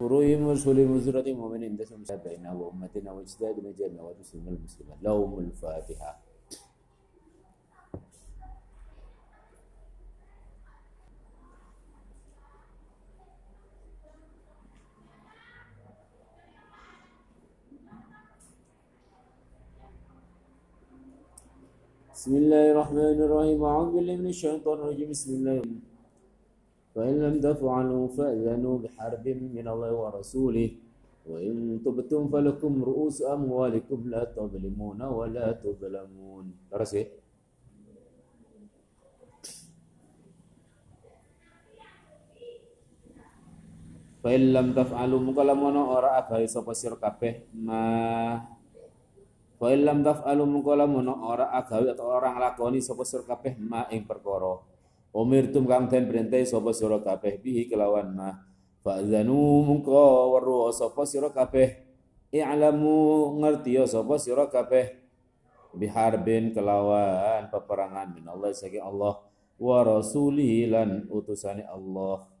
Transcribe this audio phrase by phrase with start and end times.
[0.00, 6.12] فروهم ورسولهم وزرة مؤمنين دسم بيننا وأمتنا واجتهادنا جميع وتسلم المسلمين لهم الفاتحة
[22.14, 23.60] بسم الله الرحمن الرحيم.
[23.64, 25.08] أعوذ بالله من الشيطان الرجيم.
[25.12, 25.93] بسم الله.
[26.95, 29.25] فإن لم تفعلوا فأذنوا بحرب
[29.55, 30.69] من الله ورسوله
[31.29, 37.05] وإن تبتم فلكم رؤوس أموالكم لا تظلمون ولا تظلمون terus ya
[44.19, 47.79] Fa lam taf'alu mungkala mono ora agawe sapa sira kabeh ma
[49.55, 54.03] Fa lam taf'alu mungkala mono ora agawe atau orang lakoni sapa sira kabeh ma ing
[54.03, 54.59] perkara
[55.14, 57.38] Umirtum kang den perintah sapa sira kabeh?
[57.38, 58.34] Bihi kelawan ma
[58.82, 61.86] Fa'zanu mungko weru sapa sira kabeh?
[62.34, 64.90] I'lamu ngerti sapa sira kabeh?
[65.70, 69.22] Biharbin kelawan peperangan min Allah saking Allah.
[69.54, 72.33] Wa rasulihi lan utusane Allah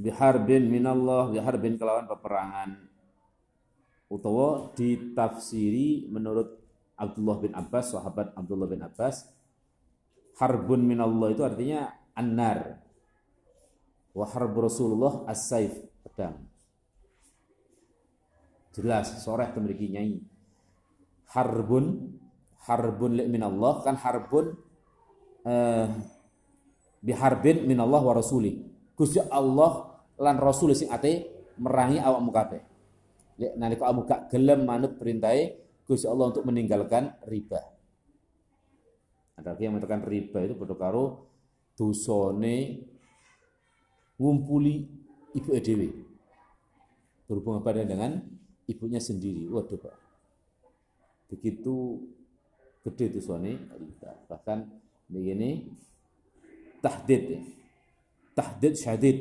[0.00, 2.88] biharbin minallah biharbin kelawan peperangan.
[4.08, 6.56] Utawa ditafsiri menurut
[6.96, 9.28] Abdullah bin Abbas sahabat Abdullah bin Abbas
[10.40, 12.80] harbun minallah itu artinya annar.
[14.10, 15.70] Wa harb Rasulullah as-saif
[16.02, 16.42] pedang.
[18.74, 20.18] Jelas sore memiliki nyai.
[21.30, 22.18] Harbun
[22.66, 24.58] harbun minallah kan harbun
[25.46, 25.86] eh,
[27.00, 28.66] biharbin minallah wa rasulih
[28.98, 29.89] Gusti Allah
[30.20, 32.60] lan rasul sing ate merangi awakmu kabeh.
[33.40, 35.56] Lek nalika awakmu gak gelem manut perintahe
[35.88, 37.58] Gusti Allah untuk meninggalkan riba.
[39.40, 41.24] Ada yang mengatakan riba itu padha karo
[41.72, 42.84] dosane
[44.20, 44.84] ngumpuli
[45.32, 45.80] ibu edw
[47.24, 48.20] berhubungan pada dengan
[48.68, 49.48] ibunya sendiri.
[49.48, 49.96] Waduh Pak.
[51.32, 52.04] Begitu
[52.84, 54.12] gede dosane riba.
[54.28, 54.58] Bahkan
[55.08, 55.72] begini
[56.84, 57.40] tahdid ya.
[58.36, 59.18] Tahdid syadid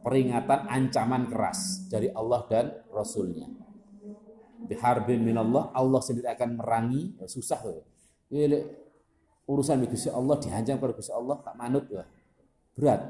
[0.00, 3.46] peringatan ancaman keras dari Allah dan Rasulnya.
[4.64, 8.60] Biharbin minallah, Allah sendiri akan merangi, ya, susah ya.
[9.50, 12.06] Urusan Gusti Allah dihancam pada Gusti Allah tak manut ya.
[12.78, 13.02] Berat.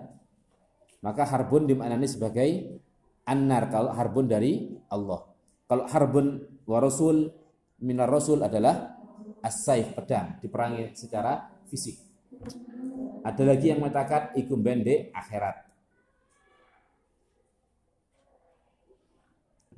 [1.05, 2.81] Maka harbun dimaknani sebagai
[3.29, 5.21] annar kalau harbun dari Allah.
[5.69, 6.27] Kalau harbun
[6.65, 7.29] wa rasul
[7.85, 8.97] minar rasul adalah
[9.45, 12.10] as-saif pedang diperangi secara fisik.
[13.21, 15.71] Ada lagi yang mengatakan ikum bende akhirat.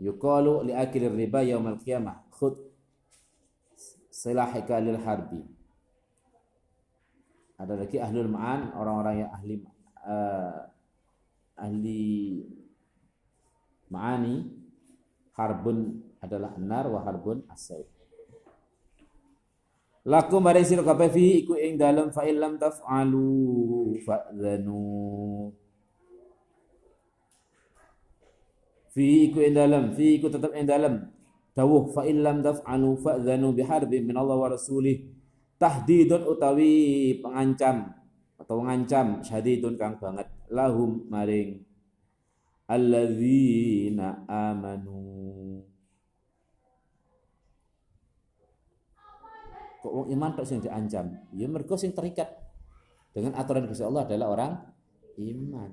[0.02, 2.26] yuqalu li akil riba yaumal qiyamah.
[2.34, 2.58] Khud.
[4.10, 5.42] Silahika lil harbi.
[7.58, 9.54] Ada lagi ahlul ma'an orang-orang yang ahli
[10.02, 10.66] uh,
[11.54, 12.42] ahli
[13.90, 14.36] ma'ani.
[15.32, 17.91] Harbun adalah nar wa harbun asaib
[20.02, 25.50] lakum maring sira kabeh fi iku ing dalem fa illam taf'alu fa'zanu
[28.92, 31.08] fi iku ing dalam fi iku tetap ing dalam
[31.52, 35.04] dawuh fa illam taf'alu fa'zanu biharbin min Allah wa rasulih.
[35.60, 37.94] Tahdidun utawi pengancam
[38.34, 40.26] atau mengancam syadidun kang banget.
[40.50, 41.62] Lahum maring
[42.66, 45.31] alladzina amanu
[49.82, 52.30] kok wong iman tok sing diancam ya mergo sing terikat
[53.10, 54.52] dengan aturan Gusti Allah adalah orang
[55.18, 55.70] iman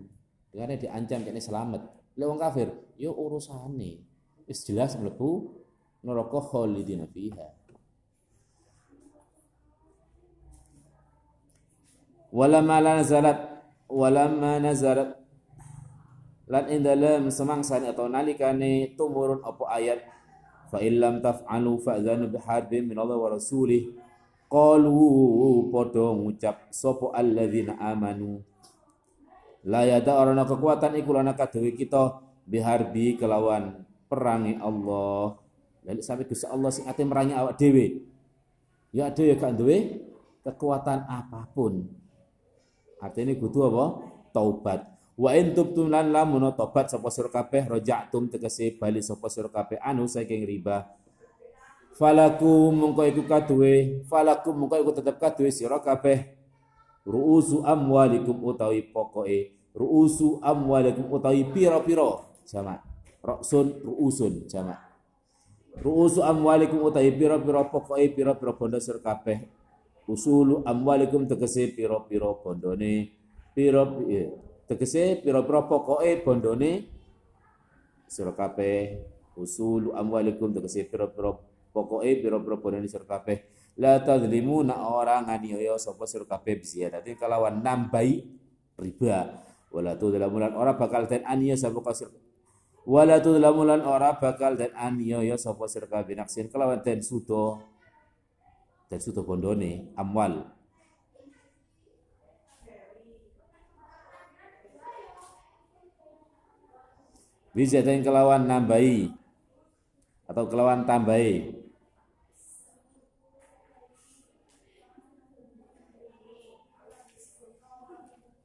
[0.49, 2.67] karena diancam kene selamat Lek wong kafir,
[2.99, 4.03] yo urusane.
[4.43, 5.55] Wis jelas mlebu
[6.03, 7.47] neraka khalidina fiha.
[12.35, 13.39] Walamma nazalat
[13.87, 15.15] walamma nazalat
[16.51, 20.03] lan ing dalem semangsane atau nalikane tumurun apa ayat
[20.69, 23.89] fa illam taf'alu fa'zanu biharbin min Allah wa rasulih.
[24.49, 28.41] Qalu padha ngucap sapa alladzina amanu?
[29.65, 32.17] La yada orana kekuatan iku lana kadewe kita
[32.49, 35.37] biharbi kelawan perangi Allah.
[35.85, 38.01] Lalu sampai Gusti Allah sing ate merangi awak dhewe.
[38.89, 40.01] Ya ada ya gak duwe
[40.41, 41.85] kekuatan apa pun.
[42.97, 43.85] Artinya kudu apa?
[44.33, 49.51] Taubat wa in tubtum lan lamun tobat sapa sira kabeh raja'tum tegese bali sapa sira
[49.51, 50.87] kabeh anu saking riba.
[51.99, 56.39] Falakum mungko iku kaduwe falakum mungko iku tetep kaduwe sira kabeh.
[57.03, 62.79] Ru'usu amwalikum utawi pokoke ru'usu amwalikum utawi pira-pira jamak.
[63.19, 64.79] Roksun ru'usun jamak.
[65.83, 69.43] Ru'usu amwalikum utawi pira-pira pokoke pira-pira bondo sira kabeh
[70.07, 73.11] usulu amwalikum tegese pira-pira bondone.
[73.51, 73.83] Pira
[74.69, 76.85] tegese pira-pira pokoke bondone
[78.05, 79.01] sira kabeh
[79.33, 81.33] usulu amwalikum tegese pira-pira
[81.73, 83.57] pokoke pira-pira bondone sira kabeh.
[83.81, 86.61] La tadzlimuna ora nganiaya sapa sira kabeh
[86.93, 88.21] dadi kalawan nambahi
[88.77, 89.41] riba.
[89.73, 92.09] Wala tudlamulan ora bakal den aniya sapa kasir
[92.89, 96.13] wala tudlamulan ora bakal den aniaya sapa sira kabeh.
[96.13, 97.57] Naksin kalawan den sudo
[98.85, 100.45] den sudo bondone amwal
[107.59, 109.11] Dengan kelawan nambahi
[110.31, 111.59] atau kelawan tambahi.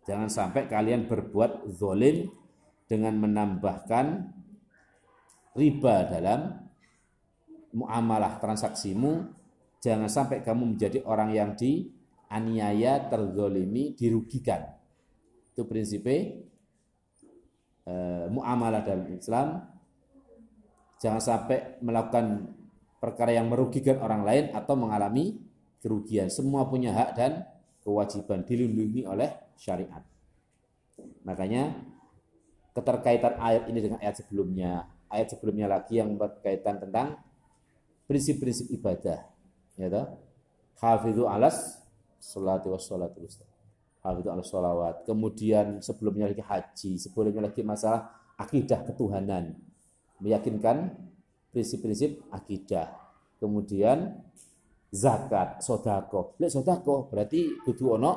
[0.03, 2.27] Jangan sampai kalian berbuat zolim
[2.91, 4.35] dengan menambahkan
[5.55, 6.67] riba dalam
[7.71, 9.31] muamalah transaksimu.
[9.79, 14.75] Jangan sampai kamu menjadi orang yang dianiaya, terzolimi, dirugikan.
[15.55, 16.51] Itu prinsipnya
[17.89, 19.63] uh, muamalah dalam Islam
[21.01, 22.49] jangan sampai melakukan
[22.97, 25.37] perkara yang merugikan orang lain atau mengalami
[25.85, 26.33] kerugian.
[26.33, 27.45] Semua punya hak dan
[27.85, 29.29] kewajiban dilindungi oleh
[29.61, 30.01] syariat.
[31.29, 31.77] Makanya
[32.73, 37.21] keterkaitan ayat ini dengan ayat sebelumnya, ayat sebelumnya lagi yang berkaitan tentang
[38.09, 39.29] prinsip-prinsip ibadah,
[39.77, 40.07] ya toh.
[40.81, 41.81] Hafidhu alas
[42.21, 43.21] salati wassalatu
[44.05, 45.09] hafidhu ala sholawat.
[45.09, 49.57] Kemudian sebelumnya lagi haji, sebelumnya lagi masalah akidah ketuhanan.
[50.21, 50.93] Meyakinkan
[51.51, 52.93] prinsip-prinsip akidah.
[53.41, 54.21] Kemudian
[54.93, 56.37] zakat, sodako.
[56.37, 58.13] Lek sodako berarti kudu ono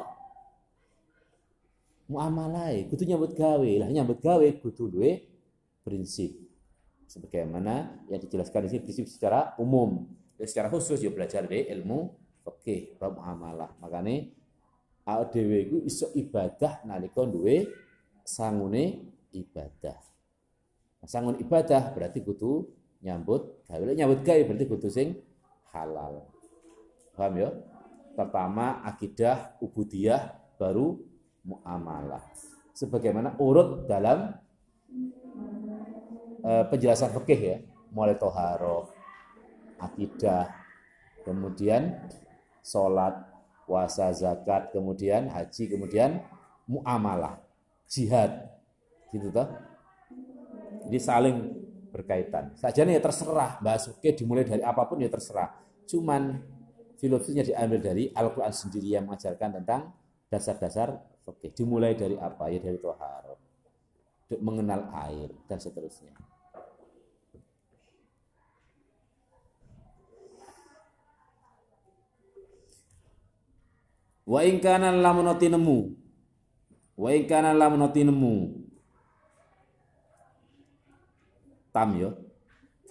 [2.12, 3.72] muamalai, kudu nyambut gawe.
[3.82, 5.24] Lah nyambut gawe kudu duwe
[5.82, 6.36] prinsip.
[7.08, 10.04] Sebagaimana yang dijelaskan di sini prinsip secara umum.
[10.38, 12.14] Dan secara khusus ya belajar dari ilmu
[12.46, 13.74] fikih, muamalah.
[13.80, 14.37] Makanya
[15.08, 17.64] awake dhewe iku iso ibadah nalika duwe
[18.28, 19.96] sangune ibadah.
[21.00, 22.68] Nah, sangun ibadah berarti kudu
[23.00, 23.82] nyambut gawe.
[23.96, 25.16] Nyambut gawe berarti kudu sing
[25.72, 26.28] halal.
[27.16, 27.50] Paham ya?
[28.18, 30.98] Pertama akidah ubudiyah baru
[31.46, 32.22] muamalah.
[32.74, 34.34] Sebagaimana urut dalam
[36.46, 37.58] uh, penjelasan fikih ya,
[37.94, 38.90] mulai toharoh,
[39.82, 40.50] akidah,
[41.26, 41.98] kemudian
[42.62, 43.27] sholat,
[43.68, 46.24] puasa, zakat, kemudian haji, kemudian
[46.66, 47.44] muamalah,
[47.86, 48.48] jihad.
[49.12, 49.48] Gitu toh.
[50.88, 51.36] Jadi saling
[51.92, 52.56] berkaitan.
[52.56, 55.52] Saja ya terserah oke dimulai dari apa pun ya terserah.
[55.84, 56.40] Cuman
[56.96, 59.92] filosofinya diambil dari Al-Qur'an sendiri yang mengajarkan tentang
[60.28, 60.96] dasar-dasar
[61.28, 62.48] oke Dimulai dari apa?
[62.48, 63.36] Ya dari tohar.
[64.40, 66.16] Mengenal air dan seterusnya.
[74.28, 75.96] Wa in kana lamun nemu.
[77.00, 78.36] Wa in kana lamun nemu.
[81.72, 82.12] Tam yo.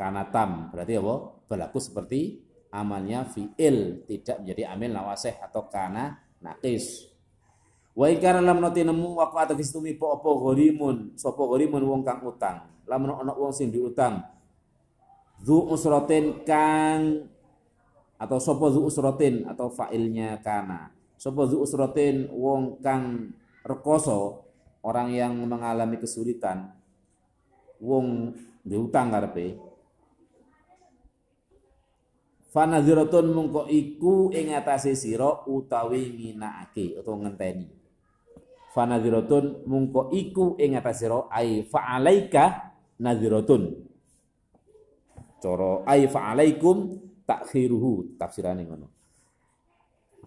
[0.00, 1.14] Karena tam berarti apa?
[1.45, 2.40] Berlaku seperti
[2.73, 7.12] amalnya fi'il tidak menjadi amil nawaseh atau kana nakis.
[7.93, 12.25] Wa in kana lamun nemu wa qata kistumi po apa ghorimun sapa ghorimun wong kang
[12.25, 12.64] utang.
[12.88, 14.25] Lamun ana wong sing diutang
[15.45, 17.28] zu usratin kang
[18.16, 23.32] atau sapa zu usratin atau fa'ilnya kana Sapa usratin wong kang
[23.64, 24.44] rekoso,
[24.85, 26.76] orang yang mengalami kesulitan,
[27.80, 29.56] wong diutang karepe.
[32.52, 37.68] Fanaziratun mungko iku ing atase sira utawi nginakake utawa ngenteni.
[38.73, 43.76] Fanaziratun mungko iku ing atase sira ai fa'alaika naziratun.
[45.37, 46.96] Cara ai fa'alaikum
[47.28, 48.96] takhiruhu tafsirane ngono.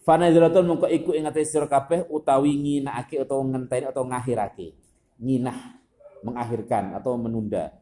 [0.10, 4.74] Fanadhiratun mungko iku ing ate sira kabeh utawi nginakake atau ngenteni atau ngakhirake.
[5.22, 5.78] Nginah,
[6.25, 7.78] mengakhirkan atau menunda.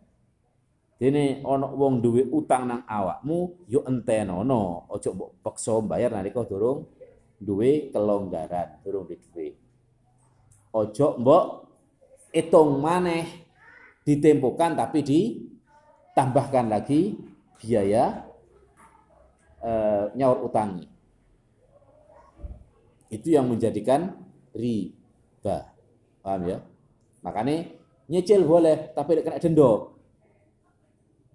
[1.00, 6.92] Dene ana wong duwe utang nang awakmu, yo entenono, aja mbok paksa bayar nalika durung
[7.40, 9.56] duwe kelonggaran, durung duwe.
[10.76, 11.46] Aja mbok
[12.36, 13.24] itung maneh
[14.04, 17.16] ditempukan tapi ditambahkan lagi
[17.56, 18.28] biaya
[19.64, 19.72] e,
[20.12, 20.97] nyaur utangnya.
[23.08, 24.16] Itu yang menjadikan
[24.52, 25.72] riba.
[26.20, 26.60] Paham ya?
[27.24, 27.72] Makanya
[28.12, 29.72] nyicil boleh tapi kena denda.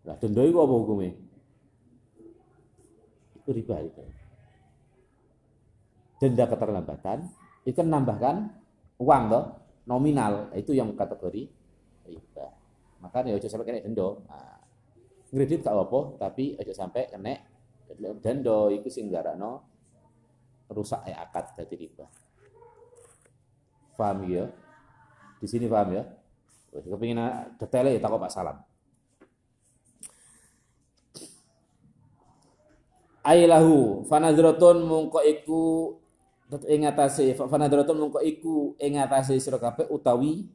[0.05, 1.13] Lah denda itu apa hukumnya?
[3.41, 4.03] Itu riba itu.
[6.21, 7.19] Denda keterlambatan
[7.63, 8.37] itu kan nambahkan
[8.99, 9.45] uang toh,
[9.89, 11.49] nominal itu yang kategori
[12.07, 12.47] riba.
[13.01, 14.09] Makanya ojo sampai kena denda.
[14.29, 14.61] Nah,
[15.33, 17.41] kredit gak apa tapi ojo sampai kena
[18.21, 19.72] denda itu sing garakno
[20.73, 22.09] rusak ya akad dari riba.
[23.95, 24.49] Paham ya?
[25.39, 26.05] Di sini paham ya?
[26.73, 27.21] Kepingin
[27.61, 28.57] detailnya ya takut Pak Salam.
[33.23, 35.95] Ailahu fanadratun mungko iku
[36.67, 40.51] ing atase fanadratun mungko iku ing atase sira kabeh utawi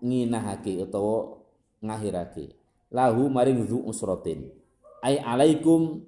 [0.00, 1.36] nginahake utawa
[1.84, 2.56] ngahirake
[2.88, 4.50] lahu maring zu usratin
[5.04, 6.00] ai alaikum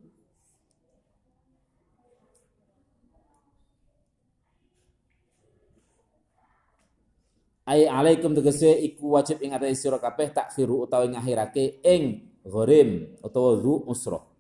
[7.65, 13.57] ai alaikum tegese iku wajib ing atase sira kabeh takfiru utawi ngahirake ing gharim utawa
[13.57, 14.35] zu usrah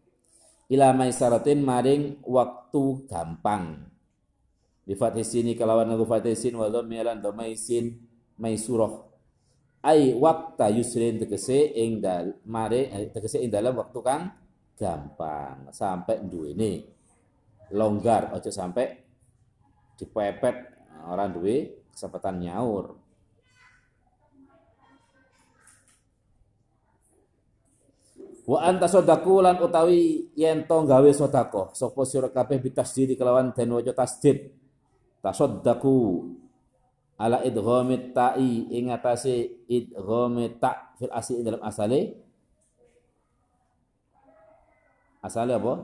[0.72, 3.84] ila maisaratin maring waktu gampang.
[4.84, 4.92] Bi
[5.24, 7.96] sini kalawan nggo fathisin wa dhammi lan dhamaisin
[8.36, 8.92] maisurah.
[9.84, 14.32] Ai wakta yusrin tegese ing dal mare eh, tegese ing dalam waktu kang
[14.76, 15.72] gampang.
[15.72, 16.92] Sampai duwene.
[17.72, 18.92] Longgar aja sampai
[19.96, 20.56] dipepet
[21.08, 23.03] orang duwe kesempatan nyaur
[28.44, 33.72] Wa anta sodaku lan utawi yen to gawe sodako sapa sira kabeh bitasdid kelawan den
[33.72, 34.52] waca tasdid.
[35.24, 36.28] Tasaddaku
[37.16, 42.20] ala idghamit ta'i ing atase idghamit ta fil asli dalam asale.
[45.24, 45.74] Asale apa?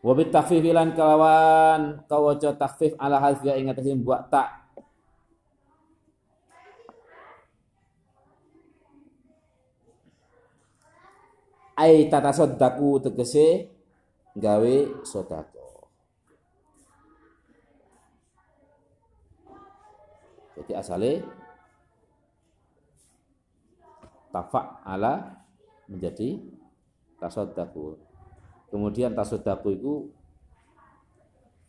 [0.00, 4.63] Wa bit takhfif lan kelawan kawaca takhfif ala hadza ing atase buat tak
[11.74, 13.70] ai tata sodaku tegese
[14.34, 15.90] gawe sodako.
[20.54, 21.12] Jadi asale
[24.30, 25.42] tafak ala
[25.90, 26.38] menjadi
[27.18, 27.98] tasodaku.
[28.70, 29.92] Kemudian tasodaku itu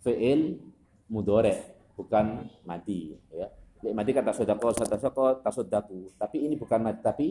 [0.06, 0.62] fi'il
[1.10, 3.50] mudore bukan mati ya.
[3.94, 6.10] Mati kata sodako, sodako, tasodaku.
[6.18, 7.28] Tapi ini bukan mati, tapi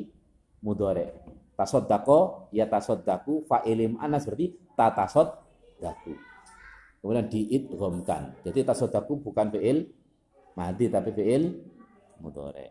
[0.62, 6.12] mudore tasoddaqo ya tasoddaku fa'ilim anas berarti tatasoddaku
[7.00, 8.42] kemudian diidghamkan.
[8.42, 9.90] Jadi tasoddaku bukan fi'il
[10.58, 11.44] mati tapi fi'il
[12.18, 12.68] mudhari.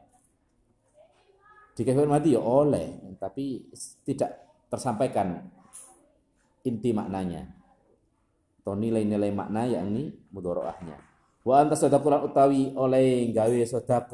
[1.74, 3.66] Jika fi'il mati ya oleh tapi
[4.04, 5.48] tidak tersampaikan
[6.66, 7.50] inti maknanya.
[8.64, 11.14] Atau nilai-nilai makna yakni mudharaahnya
[11.44, 14.08] wa anta sadaqulan utawi oleh gawe sedekah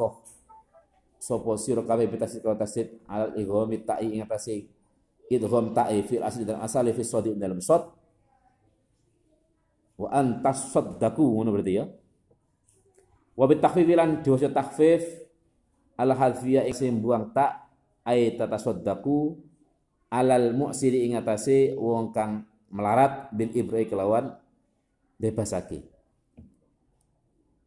[1.19, 4.65] sapa sira kabeh bitasi kau tasid al ighomi ta'i ing atase
[5.75, 7.85] ta'i fil asli dan asali fi sadi dalam sad
[9.99, 11.85] wa antas saddaku ngono berarti ya.
[13.35, 15.03] Wa bit takhfifilan diwasa takhfif.
[15.99, 17.67] Al hadfiyah ing buang tak
[18.07, 19.35] ay tatasaddaku
[20.07, 24.31] alal mu'siri ing atase wong kang melarat bil ibrai kelawan
[25.19, 25.88] bebasake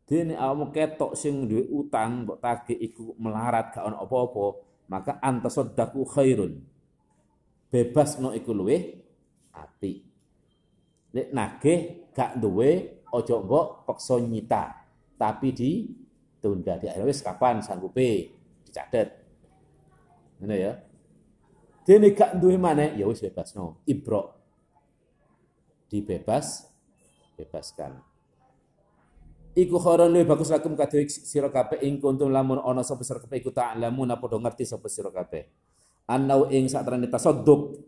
[0.02, 4.47] Dene awakmu ketok sing duwe utang mbok tagih iku melarat gak ono apa-apa,
[4.90, 6.59] maka antasaddaqu khairun.
[7.71, 8.99] Bebas no iku luweh
[9.54, 10.02] apik.
[11.14, 14.64] Lek nagih gak duwe ojo mbok peksa nyita,
[15.14, 15.71] tapi di
[16.42, 18.35] tunda di wis kapan sanggupe
[18.66, 19.09] dicatet.
[20.42, 20.75] Ngono ya.
[21.87, 23.80] Dene gak duwe maneh ya wis bebas no.
[23.87, 24.35] Ibro
[25.87, 26.66] dibebas
[27.38, 28.12] bebaskan
[29.52, 33.40] iku khairun luwih bagus lakum kadhe sira kabeh ing kuntum lamun ana sapa sira kabeh
[33.40, 35.49] iku ta'lamun padha ngerti sapa sira kabeh.
[36.09, 37.78] Annau ing satrane tasadduk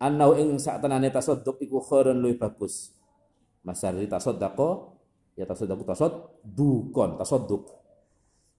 [0.00, 2.96] annau ing satrane tasadduk iku khairun luwih bagus.
[3.60, 4.96] Masari tasaddaqo
[5.36, 7.68] ya tasaddaqu tasaddukon tasadduk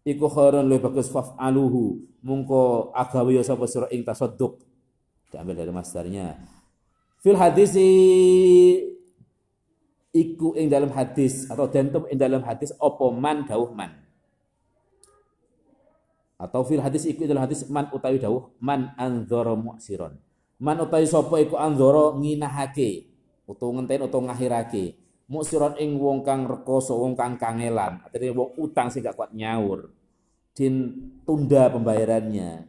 [0.06, 2.06] iku khairun luwih bagus fa'aluhu.
[2.22, 4.62] Mungko agawe ya sapa ing tasadduk
[5.34, 6.38] diambil dari masdarnya.
[7.22, 7.90] Fil hadisi
[10.12, 13.96] iku ing dalam hadis atau dentum ing dalam hadis opo man dawuh man
[16.36, 20.20] atau fil hadis iku dalam hadis man utawi dawuh man anzara mu'siron
[20.60, 23.08] man utawi sapa iku anzara nginahake
[23.48, 25.02] utawa ngenten utawa ngahirake
[25.32, 28.04] Muksiron ing wong kang rekoso, wong kang kangelan.
[28.04, 29.88] Artinya wong utang sing gak kuat nyaur.
[30.52, 30.92] Din
[31.24, 32.68] tunda pembayarannya.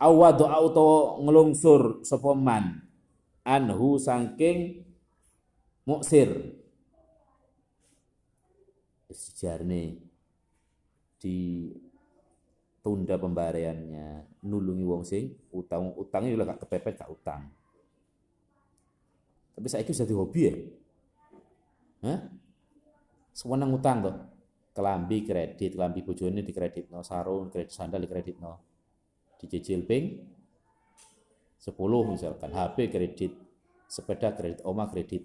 [0.00, 2.80] Awadu auto ngelungsur sapa man
[3.46, 4.82] anhu saking
[5.86, 6.30] muksir.
[9.12, 10.00] Sejarne
[11.20, 11.68] di
[12.80, 17.46] tunda pembayarannya nulungi wong sing utang utangnya juga gak kepepet gak utang
[19.56, 20.54] tapi saya itu jadi hobi ya.
[22.08, 22.20] Hah?
[23.30, 24.16] Sewenang utang tuh.
[24.72, 28.56] Kelambi kredit, kelambi bojone di kredit no, sarung kredit sandal di kredit no.
[29.36, 30.16] Dicicil ping
[31.62, 31.78] 10
[32.10, 33.32] misalkan, HP kredit,
[33.86, 35.22] sepeda kredit, oma kredit.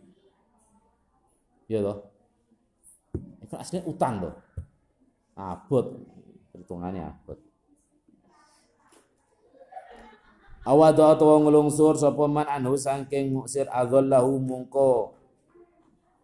[1.65, 1.97] Iya toh.
[3.41, 4.35] Itu aslinya utang tuh.
[5.33, 5.97] Abot,
[6.53, 7.41] perhitungannya abot.
[10.67, 15.15] awadu atau ngelungsur sapa man anhu saking muksir adzallahu mungko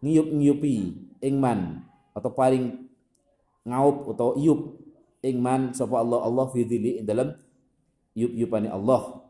[0.04, 0.76] ngiyup-ngiyupi
[1.24, 1.80] ing man
[2.12, 2.84] atau paling
[3.64, 4.76] ngaup atau iup
[5.24, 7.32] ing man Allah Allah fi dhili ing dalam
[8.12, 9.23] yup-yupane Allah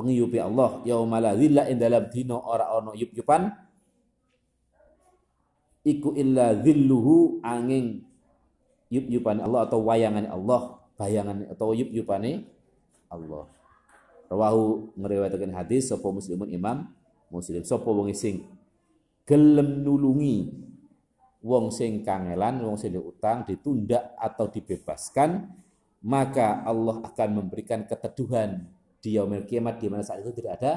[0.00, 0.80] pengiyupi Allah.
[0.88, 3.52] Yaumala dhilla ing dalam dina ora ana yup-yupan
[5.84, 8.00] iku illa dhilluhu angin
[8.88, 12.48] yup-yupane Allah atau wayangane Allah bayangan atau yup-yupane
[13.12, 13.44] Allah.
[14.32, 16.88] Rawahu ngriwayataken hadis sapa muslimun imam
[17.28, 17.60] muslim.
[17.60, 18.48] Sapa wong sing
[19.28, 20.48] gelem nulungi
[21.44, 25.48] wong sing kangelan wong sing utang ditunda atau dibebaskan
[26.00, 28.64] maka Allah akan memberikan keteduhan
[29.00, 30.72] di yaumil kiamat di mana saat itu tidak ada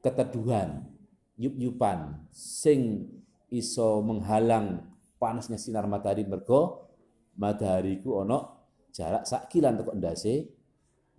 [0.00, 0.88] keteduhan
[1.36, 3.08] yup-yupan sing
[3.52, 4.88] iso menghalang
[5.20, 6.88] panasnya sinar matahari mergo
[7.36, 10.48] matahari ku ono jarak sak kilan teko ndase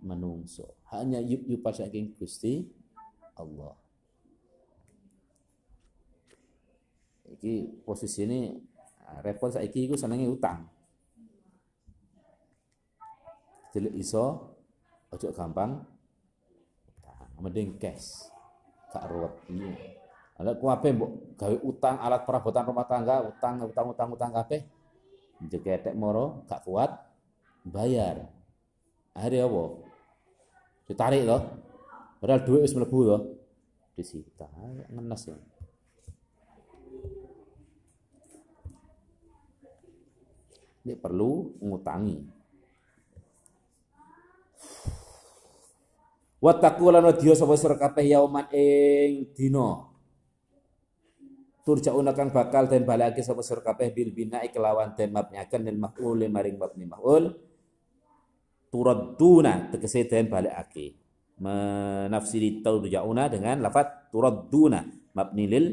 [0.02, 2.68] menungso hanya yup yup saking Gusti
[3.38, 3.74] Allah.
[7.32, 8.52] Iki posisi ini
[9.08, 10.68] ah, repot saiki iku senenge utang.
[13.72, 14.52] Jadi iso
[15.08, 15.80] ojo gampang
[17.42, 18.30] mending cash
[18.94, 19.98] gak ruwet iya.
[20.38, 24.64] Ada kuape mbok gawe utang alat perabotan rumah tangga, utang utang utang utang kabeh.
[25.42, 26.90] Jegetek moro gak kuat
[27.66, 28.30] bayar.
[29.12, 29.92] Akhirnya apa?
[30.92, 31.42] ditarik loh
[32.18, 33.22] padahal duit wis mlebu loh
[33.94, 34.44] disita
[34.92, 35.36] ngenes ya
[40.82, 42.18] ini perlu ngutangi
[46.42, 49.86] Wataku lan wedya sapa sira kabeh yauman ing dina.
[51.62, 56.26] Turjauna kang bakal den balake sapa sira kabeh bil bina'i kelawan den mabnyaken den maf'ul
[56.26, 57.30] maring mabni maf'ul.
[58.74, 60.98] Turadduna tegese den balikake
[61.38, 64.82] menafsiri turjauna dengan lafat turadduna
[65.14, 65.66] mabni lil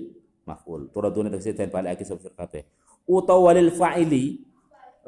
[0.46, 0.94] maf'ul.
[0.94, 2.70] Turadduna tegese den balikake sapa kabeh.
[3.10, 4.46] Utawa fa'ili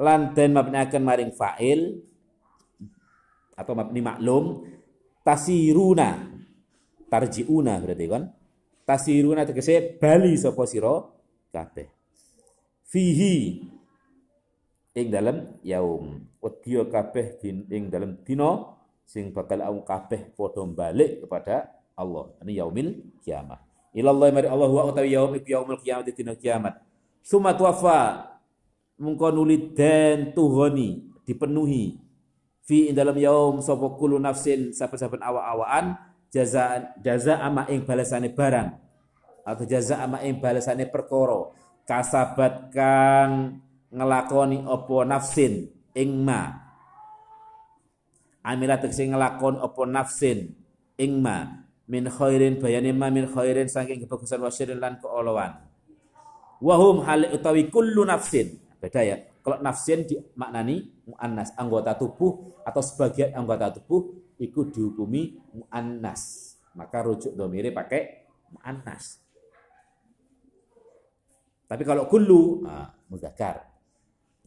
[0.01, 2.01] lan den mabniaken maring fa'il
[3.53, 4.65] atau mabni maklum
[5.25, 6.29] tasiruna.
[7.11, 8.23] Tarjiuna berarti kan?
[8.87, 11.01] Tasiruna tegese bali sapa sira?
[11.51, 11.87] Kabeh.
[12.87, 13.67] Fihi.
[14.95, 16.23] Ing dalam yaum.
[16.43, 18.75] Wedya kabeh ing dalam dina
[19.07, 22.31] sing bakal au kabeh padha balik kepada Allah.
[22.43, 26.79] Ini yaumil kiamat ilallah mari Allah wa utawi yaum iku yaumul kiamat dina kiamat.
[27.21, 28.31] Summa tuwafa
[28.97, 31.99] mungko nuli den tuhoni dipenuhi
[32.65, 35.97] fi dalam yaum sapa kullu nafsin saben-saben awa-awaan
[36.31, 38.69] jaza jaza ama ing balasane barang.
[39.41, 41.51] Atau jaza ama ing balasane perkara.
[41.85, 43.59] Kasabat kang
[43.91, 46.55] ngelakoni opo nafsin ing ma.
[48.41, 50.53] Amila tegese ngelakon opo nafsin
[50.97, 51.65] ing ma.
[51.91, 55.59] Min khairin bayane ma min khairin saking kebagusan wasyirin lan keolowan
[56.61, 58.61] wahum hal utawi kullu nafsin.
[58.79, 66.53] Beda ya kalau nafsin dimaknani muannas anggota tubuh atau sebagian anggota tubuh ikut dihukumi muannas.
[66.77, 69.19] Maka rujuk domire pakai muannas.
[71.67, 73.67] Tapi kalau kullu nah, mudzakkar.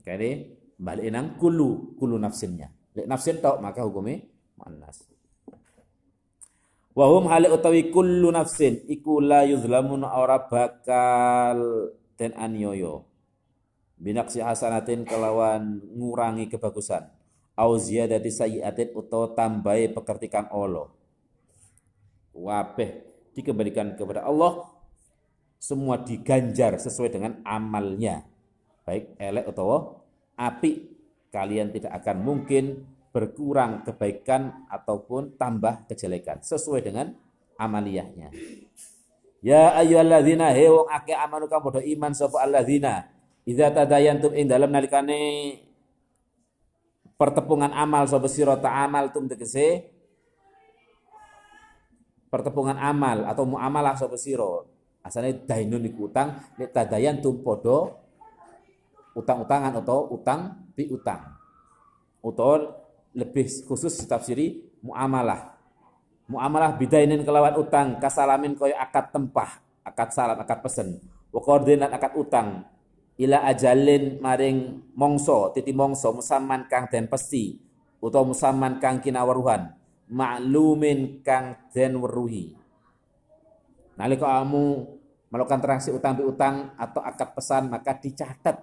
[0.04, 4.22] Kare balik nang kulu kulu nafsinnya lek nafsin tok maka hukumnya
[4.54, 5.02] muannas.
[6.94, 13.13] Wahum hale utawi kullu nafsin iku la yuzlamun ora bakal ten anyoyo.
[13.94, 17.06] Binaksi hasanatin kelawan ngurangi kebagusan.
[17.54, 20.90] Au ziyadati sayyiatin utawa tambahi pekerti kang Allah.
[22.34, 23.06] Wabeh
[23.38, 24.66] dikembalikan kepada Allah.
[25.62, 28.26] Semua diganjar sesuai dengan amalnya.
[28.82, 30.02] Baik elek atau
[30.34, 30.92] api.
[31.30, 37.14] Kalian tidak akan mungkin berkurang kebaikan ataupun tambah kejelekan sesuai dengan
[37.58, 38.34] amaliyahnya.
[39.44, 43.13] Ya ayyuhalladzina he wong amanu padha iman sapa alladzina
[43.44, 45.20] idza tadayantum ing dalem nalikane
[47.14, 49.94] pertepungan amal sapa sira amal tum tegese
[52.32, 54.66] pertepungan amal atau muamalah sapa sira.
[55.04, 57.92] Asane dainun iku utang nek tadayantum padha
[59.14, 61.38] utang-utangan atau utang bi utang
[63.14, 65.54] lebih khusus ditafsiri muamalah.
[66.26, 70.98] Muamalah bidainin kelawan utang kasalamin koyo akad tempah akad salam akad pesen.
[71.30, 71.44] Wa
[71.92, 72.64] akad utang
[73.20, 77.60] ila ajalin maring mongso titi mongso musaman kang den pesti
[78.02, 79.70] utawa musaman kang kinaweruhan
[80.10, 82.58] maklumin kang den weruhi
[83.94, 84.84] nalika kamu
[85.30, 88.58] melakukan transaksi utang utang atau akad pesan maka dicatat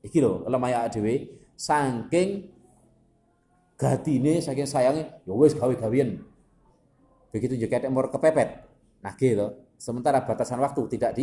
[0.00, 2.48] iki lho lemaya dhewe saking
[3.76, 6.30] gatine saking sayangnya ya wis gawe-gawean
[7.30, 8.48] Begitu juga ada kepepet.
[9.00, 9.48] Nah gitu.
[9.80, 11.16] Sementara batasan waktu tidak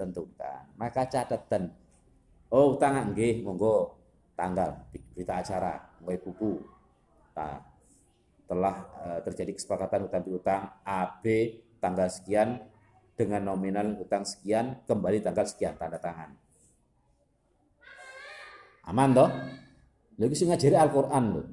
[0.00, 0.80] ditentukan.
[0.80, 1.68] Maka catatan.
[2.48, 4.00] Oh tangan nggih monggo
[4.32, 6.56] tanggal berita acara mulai buku.
[7.36, 7.60] Nah,
[8.48, 11.24] telah uh, terjadi kesepakatan utang piutang AB
[11.78, 12.64] tanggal sekian
[13.12, 16.32] dengan nominal utang sekian kembali tanggal sekian tanda tangan.
[18.88, 19.30] Aman toh?
[20.16, 21.46] Lagi sih ngajari Al-Qur'an loh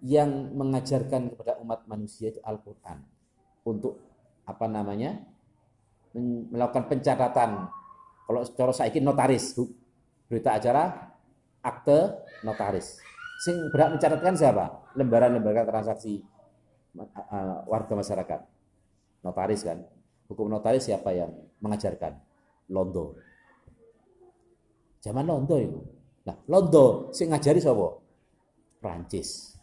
[0.00, 3.04] yang mengajarkan kepada umat manusia itu Al-Quran
[3.68, 4.00] untuk
[4.48, 5.29] apa namanya
[6.14, 7.68] melakukan pencatatan.
[8.26, 9.58] Kalau saya notaris
[10.30, 11.10] berita acara
[11.60, 11.98] akte
[12.46, 13.02] notaris.
[13.42, 14.94] Sing berhak mencatatkan siapa?
[14.94, 16.22] Lembaran-lembaran transaksi
[17.66, 18.40] warga masyarakat.
[19.26, 19.82] Notaris kan?
[20.30, 22.18] Hukum notaris siapa yang mengajarkan?
[22.70, 23.18] Londo.
[25.02, 25.80] Zaman Londo itu
[26.20, 27.98] nah Londo sing ngajari siapa
[28.78, 29.56] Prancis.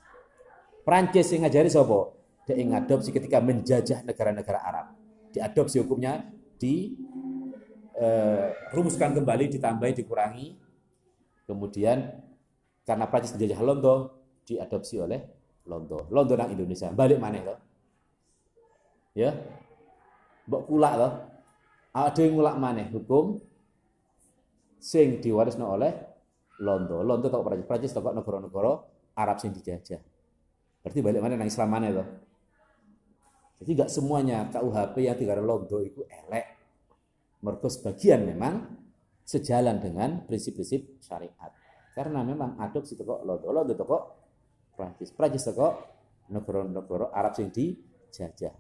[0.84, 2.16] Prancis yang ngajari sapa?
[2.48, 4.96] Dia ngadopsi ketika menjajah negara-negara Arab.
[5.36, 6.24] Diadopsi hukumnya
[6.58, 6.98] di
[7.98, 10.48] eh, rumuskan kembali, ditambahi, dikurangi.
[11.48, 12.12] Kemudian
[12.84, 13.96] karena Prancis menjajah Londo,
[14.44, 15.20] diadopsi oleh
[15.68, 16.08] Londo.
[16.12, 16.92] Londo nang Indonesia.
[16.92, 17.56] Balik mana itu?
[19.18, 19.32] Ya.
[20.48, 21.14] Mbok kulak loh.
[21.96, 23.42] Ada yang ngulak mana hukum
[24.78, 25.92] sing diwarisno oleh
[26.62, 27.02] Londo.
[27.02, 28.84] Londo tau Prancis, Prancis tau negara-negara
[29.18, 30.00] Arab sing dijajah.
[30.86, 32.04] Berarti balik mana nang Islam mana itu?
[33.58, 36.46] Jadi nggak semuanya KUHP yang tiga londo itu elek.
[37.42, 38.66] Mereka sebagian memang
[39.26, 41.52] sejalan dengan prinsip-prinsip syariat.
[41.98, 43.98] Karena memang adopsi toko londo, londo toko
[44.78, 45.74] Prancis, Prancis toko
[46.30, 48.54] negara-negara Arab yang dijajah.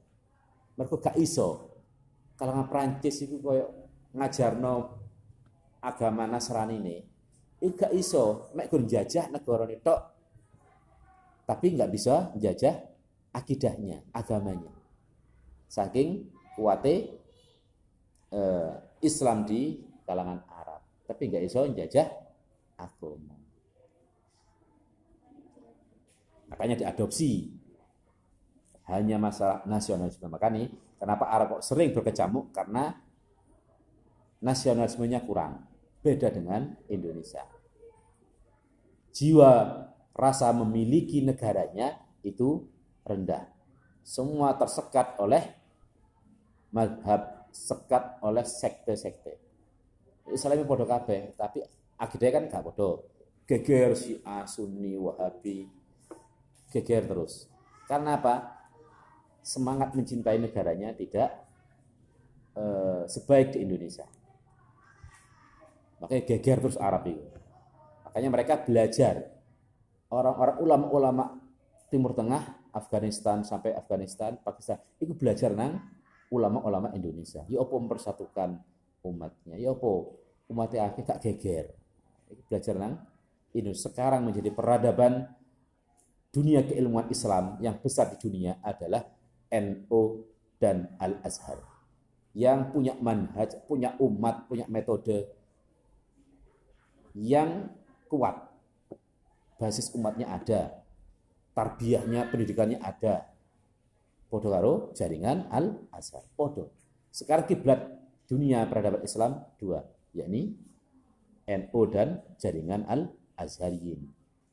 [0.77, 1.77] Mereka gak iso.
[2.37, 4.73] Kalau Prancis itu koyo ngajarno
[5.81, 6.97] agama Nasrani ini,
[7.61, 8.49] itu gak iso.
[8.57, 10.01] Mek jajah negara tok
[11.47, 12.75] tapi nggak bisa menjajah
[13.31, 14.76] akidahnya, agamanya.
[15.67, 17.13] Saking kuatnya
[18.31, 18.71] eh,
[19.03, 22.07] Islam di kalangan Arab, tapi nggak bisa menjajah
[22.79, 23.35] agama.
[26.47, 27.51] Makanya diadopsi.
[28.87, 30.31] Hanya masalah nasionalisme.
[30.31, 32.55] Makanya kenapa Arab kok sering berkecamuk?
[32.55, 32.95] Karena
[34.39, 35.67] nasionalismenya kurang.
[35.99, 37.43] Beda dengan Indonesia.
[39.11, 39.51] Jiwa
[40.15, 42.63] rasa memiliki negaranya itu
[43.03, 43.56] rendah.
[44.07, 45.43] Semua tersekat oleh
[46.71, 49.35] madhab, sekat oleh sekte-sekte.
[50.31, 51.59] Islam podo kabeh, tapi
[51.99, 53.03] akidah kan gak podo.
[53.43, 54.15] Geger si
[54.47, 55.67] Sunni, Wahabi,
[56.71, 57.51] geger terus.
[57.87, 58.35] Karena apa?
[59.43, 61.31] Semangat mencintai negaranya tidak
[62.55, 64.07] eh, sebaik di Indonesia.
[65.99, 67.23] Makanya geger terus Arab itu.
[68.07, 69.31] Makanya mereka belajar
[70.11, 71.25] orang-orang ulama-ulama
[71.87, 75.79] Timur Tengah, Afghanistan sampai Afghanistan, Pakistan, itu belajar nang
[76.31, 77.43] ulama-ulama Indonesia.
[77.47, 78.59] Ya apa mempersatukan
[79.03, 79.91] umatnya, ya apa
[80.51, 81.71] umatnya akhir tak geger.
[82.27, 82.93] Itu belajar nang
[83.55, 85.27] Indonesia sekarang menjadi peradaban
[86.31, 89.01] dunia keilmuan Islam yang besar di dunia adalah
[89.49, 90.01] NO
[90.59, 91.63] dan Al-Azhar.
[92.37, 95.25] Yang punya manhaj, punya umat, punya metode
[97.17, 97.73] yang
[98.05, 98.45] kuat
[99.57, 100.85] basis umatnya ada,
[101.57, 103.33] tarbiyahnya, pendidikannya ada.
[104.29, 106.21] Podo karo jaringan Al Azhar.
[106.37, 106.69] Podo.
[107.09, 107.97] Sekarang kiblat
[108.29, 109.81] dunia peradaban Islam dua,
[110.13, 110.53] yakni
[111.49, 114.05] NU dan jaringan Al Azhariyin.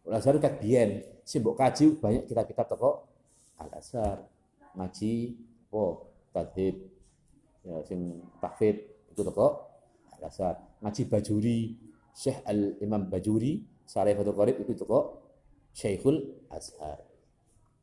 [0.08, 3.04] Al Azhar kat biyen simbok kaji banyak kitab-kitab toko
[3.60, 4.24] Al Azhar
[4.78, 5.36] ngaji
[5.74, 6.88] oh tadhib
[7.64, 9.68] ya sing tahfidz itu toko
[10.14, 11.60] Al Azhar ngaji Bajuri
[12.14, 15.23] Syekh Al Imam Bajuri Sarifatul Qarib itu toko
[15.74, 17.02] Syekhul Azhar.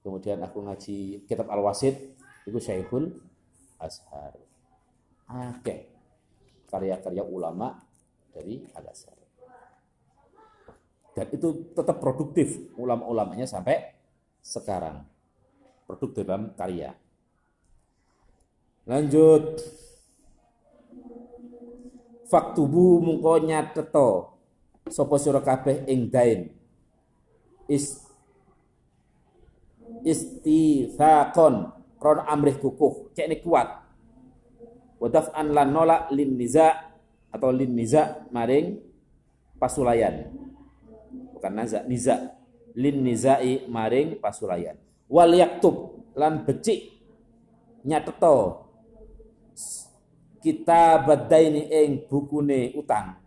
[0.01, 2.15] Kemudian aku ngaji kitab Al-Wasid
[2.47, 3.19] itu Syekhul
[3.77, 4.39] Azhar.
[5.27, 5.91] Oke.
[6.71, 7.83] Karya-karya ulama
[8.31, 9.19] dari Al Azhar.
[11.11, 13.91] Dan itu tetap produktif ulama-ulamanya sampai
[14.39, 15.03] sekarang.
[15.83, 16.95] Produktif dalam karya.
[18.87, 19.59] Lanjut.
[22.31, 24.39] Faktubu mungko nyateto
[24.87, 26.60] sapa sira kabeh ing dain.
[27.71, 28.03] Is
[30.03, 33.15] istithaqon krono amrih kukuh.
[33.15, 33.79] Cek ini kuat.
[34.99, 36.91] Wadaf an lan nolak lin niza
[37.31, 38.75] atau lin niza maring
[39.55, 40.35] pasulayan.
[41.37, 42.35] Bukan naza niza.
[42.75, 44.75] Lin nizai maring pasulayan.
[45.07, 46.91] Wal yaktub lan becik
[47.87, 48.67] nyateto.
[50.41, 53.19] Kita badaini ing bukune utang.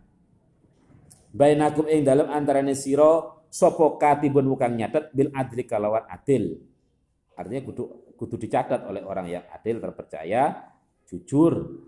[1.35, 6.59] Bainakum ing dalam antarane siro sopo katibun bukan nyatet bil adli kalawan adil
[7.39, 10.71] artinya kudu kudu dicatat oleh orang yang adil, terpercaya,
[11.05, 11.83] jujur,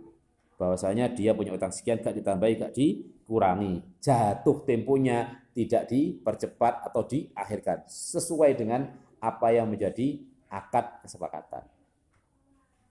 [0.59, 4.03] bahwasanya dia punya utang sekian gak ditambahi, gak dikurangi.
[4.03, 8.85] Jatuh temponya tidak dipercepat atau diakhirkan sesuai dengan
[9.17, 11.65] apa yang menjadi akad kesepakatan.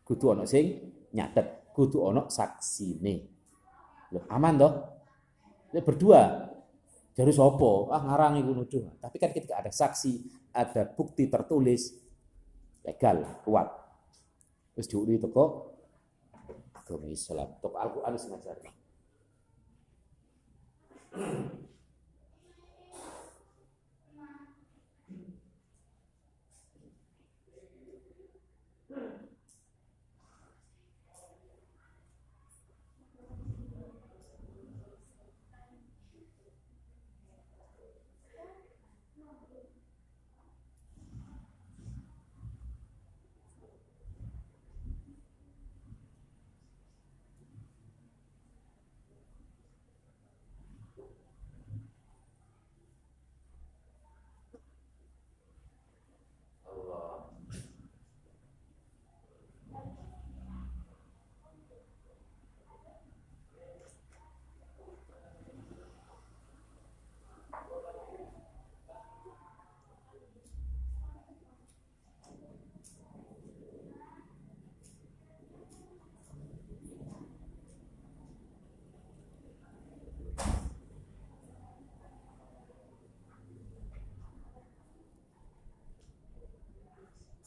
[0.02, 0.80] Kudu ono sing
[1.14, 3.14] nyatet, kudu ono saksine.
[4.14, 4.72] Loh, aman toh?
[5.76, 6.54] Berdua.
[7.16, 9.00] Jadi sopo, ah ngarang iku nuduh.
[9.00, 10.20] Tapi kan ketika ada saksi,
[10.52, 11.96] ada bukti tertulis,
[12.84, 13.72] legal, kuat.
[14.76, 15.72] Terus diuri toko
[16.76, 18.36] agama Islam, toko Al-Qur'an sing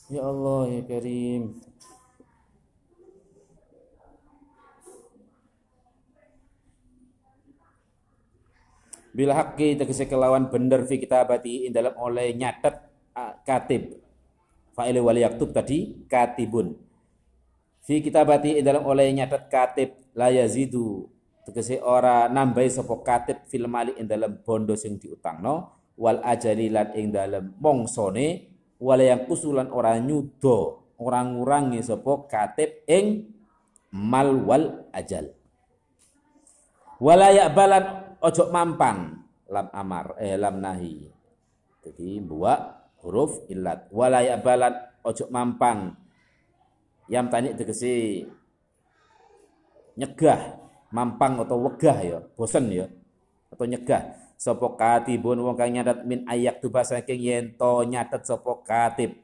[0.09, 1.61] Ya Allah ya Karim.
[9.13, 12.73] Bila haqqi tegese kelawan bener fi kitabati ing dalam oleh nyatet
[13.45, 14.01] katib.
[14.73, 16.73] Fa'il wali yaktub tadi katibun.
[17.85, 21.05] Fi kitabati ing dalam oleh nyatet katib la yazidu
[21.45, 25.69] tegese ora nambahi sapa katib fil mali ing dalam bondo sing diutangno
[26.01, 28.48] wal ajali lan ing dalam mongsone
[28.79, 33.31] wala yang kusulan orang nyudo orang ngurangi sapa katib ing
[33.95, 35.31] mal wal ajal.
[36.99, 41.07] Wala balan ojo mampang lam amar eh lam nahi.
[41.79, 42.59] Jadi buat
[42.99, 44.75] huruf illat wala balan
[45.07, 45.95] ojo mampang.
[47.09, 48.21] Yang tanya tegesi
[49.97, 50.59] nyegah
[50.93, 52.85] mampang atau wegah ya bosen ya
[53.49, 58.63] atau nyegah sapa katibun wong kang nyatet min ayak tuba saking yen to nyatet sapa
[58.63, 59.19] katib.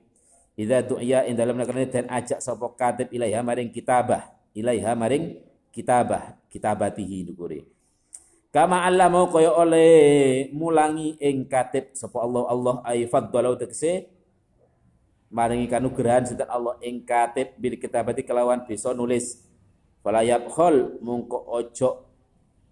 [0.60, 4.28] Idza du'ya ing dalem nekane den ajak sapa katib ilaiha maring kitabah.
[4.52, 5.40] Ilaiha maring
[5.72, 6.36] kitabah.
[6.52, 7.76] Kitabatihi dukure
[8.56, 12.48] kama Allah mau kaya oleh mulangi ing katib sapa Allah.
[12.48, 14.08] Allah ay faddalu tekse
[15.28, 19.44] maringi kanugrahan sinten Allah ing katib bil kitabati kelawan bisa nulis.
[20.00, 22.08] Fala yabkhul mungko ojo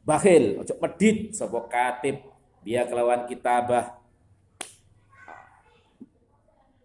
[0.07, 2.23] bakhil ojo medit sapa katib
[2.63, 3.99] dia kelawan kitabah.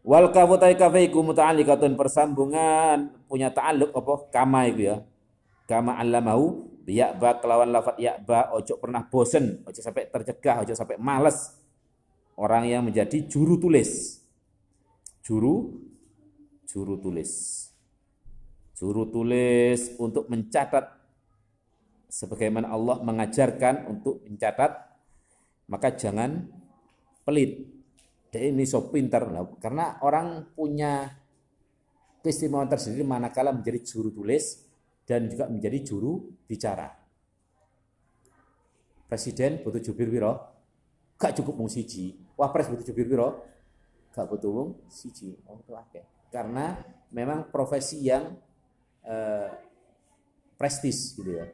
[0.03, 4.15] Wal kafu tai kafaiku muta'alliqatun persambungan punya ta'alluq apa?
[4.35, 4.97] Kama itu ya.
[5.69, 10.97] Kama allamahu ya ba kelawan lafat ba ojo pernah bosen ojo sampai tercegah ojo sampai
[10.97, 11.55] males.
[12.39, 14.23] Orang yang menjadi juru tulis.
[15.21, 15.77] Juru
[16.65, 17.33] juru tulis.
[18.79, 20.89] Juru tulis untuk mencatat
[22.09, 24.88] sebagaimana Allah mengajarkan untuk mencatat
[25.69, 26.49] maka jangan
[27.23, 27.65] pelit.
[28.29, 29.25] Dia ini so pintar
[29.57, 31.09] karena orang punya
[32.21, 34.69] keistimewaan tersendiri manakala menjadi juru tulis
[35.09, 36.93] dan juga menjadi juru bicara.
[39.09, 40.37] Presiden butuh jubir wiro,
[41.17, 42.13] gak cukup mung siji.
[42.37, 43.41] Wapres butuh jubir wiro,
[44.13, 45.33] gak butuh mung siji.
[45.49, 45.73] Oh, itu.
[46.29, 46.77] Karena
[47.09, 48.37] memang profesi yang
[49.09, 49.49] eh,
[50.61, 51.49] prestis gitu ya.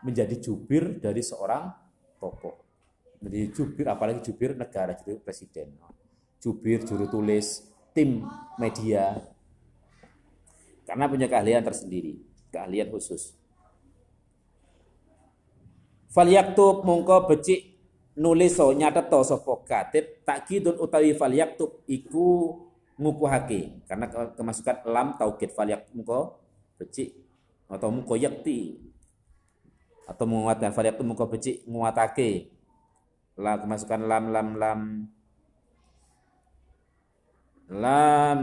[0.00, 1.68] Menjadi jubir dari seorang
[2.16, 2.59] tokoh.
[3.20, 5.76] Menjadi jubir apalagi jubir negara jadi presiden.
[6.40, 8.24] Jubir, juru tulis, tim
[8.56, 9.20] media.
[10.88, 12.16] Karena punya keahlian tersendiri,
[12.48, 13.36] keahlian khusus.
[16.10, 17.70] Falyaktub mungko becik
[18.18, 22.58] nuliso nyateto sapa katib takkidun utawi falyaktub iku
[22.98, 26.36] ngukuhake karena kemasukan lam taukid falyak mungko
[26.76, 27.16] becik
[27.70, 28.76] atau mungko yakti
[30.04, 32.50] atau menguatkan falyaktub mungko becik nguatake
[33.40, 34.80] lah kemasukan lam lam lam.
[37.70, 38.38] Lam.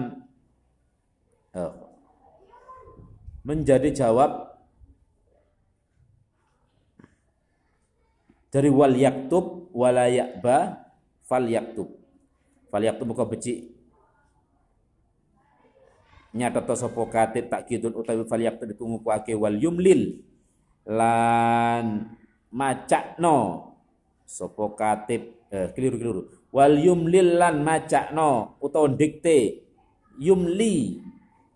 [1.58, 1.88] Oh.
[3.48, 4.60] menjadi jawab
[8.52, 10.84] dari wal yaktub wala yakba
[11.24, 11.88] fal yaktub.
[12.68, 13.72] Fal yaktub muka beci.
[16.36, 20.20] Nyata to sapa katib tak kidun utawi fal yaktub iku ngukuake wal yumlil.
[20.84, 22.12] Lan
[22.52, 23.67] macakno
[24.28, 25.40] sapa katib?
[25.48, 26.52] Eh keliru-keliru.
[26.52, 29.64] Wal yumlil lan macakno utawa dikte
[30.20, 31.00] yumli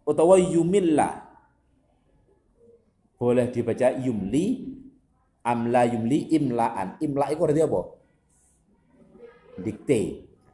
[0.08, 1.28] utawa yumilla.
[3.20, 4.72] Boleh dibaca yumli
[5.44, 6.98] amla yumli imlaan.
[7.04, 7.82] Imla itu artinya apa?
[9.62, 10.00] Dikte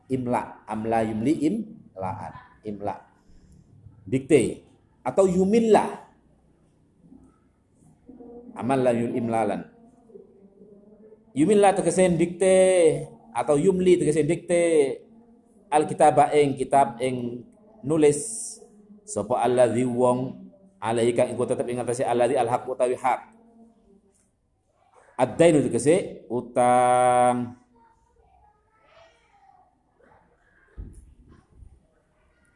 [0.10, 2.34] imla amla yumli imlaan.
[2.66, 2.96] Imla.
[4.04, 4.66] Dikte
[5.06, 6.10] atau yumilla.
[8.58, 9.77] Amal la imlalan
[11.38, 12.58] yumilla tegese dikte
[13.30, 14.64] atau yumli tegese dikte.
[15.68, 17.44] Alkitab ing kitab ing
[17.84, 18.56] nulis
[19.04, 20.48] sapa alladzi wong
[20.80, 23.36] alaika ing tetep ing atase alladzi alhaq utawi hak
[25.18, 27.58] Ad-dainu tegese utang.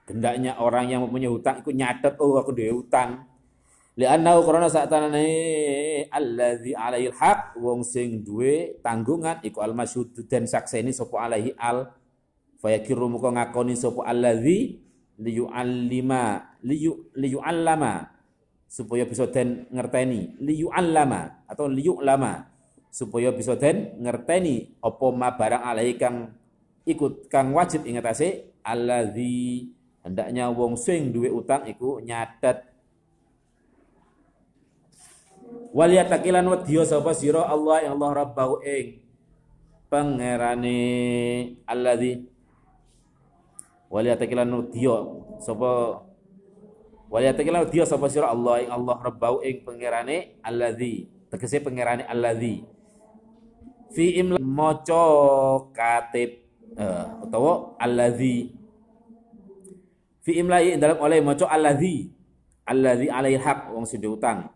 [0.05, 3.30] Hendaknya orang yang mempunyai hutang ikut nyatet oh aku duwe utang
[3.99, 5.27] li'annahu karena tanane
[6.07, 11.91] allazi alaihil haq wong sing duwe tanggungan iku al masyhud den sakseni sapa alaihi al
[12.63, 14.79] fayakiru muka ngakoni sapa allazi
[15.19, 18.07] liyu'allima liyu liyu'allama
[18.71, 22.47] supaya bisa den ngerteni liyu'allama atau liyu'lama
[22.87, 26.31] supaya bisa den ngerteni apa ma barang alai kang
[26.87, 29.67] ikut kang wajib ingatase allazi
[30.01, 32.70] hendaknya wong sing duwe utang iku nyatet
[35.71, 38.99] wal yatakilan wedya sapa sira Allah yang Allah rabbahu ing
[39.87, 40.79] pangerane
[41.63, 42.27] allazi
[43.87, 44.97] wal yatakilan wedya
[45.39, 46.03] sapa
[47.07, 52.67] wal yatakilan wedya sapa sira Allah yang Allah rabbahu ing pangerane allazi tegese pangerane allazi
[53.95, 55.07] fi imla maca
[55.71, 56.43] katib
[56.75, 58.51] uh, utawa allazi
[60.19, 62.11] fi imlai dalam oleh maca allazi
[62.67, 64.51] allazi alaihi haq wong sing utang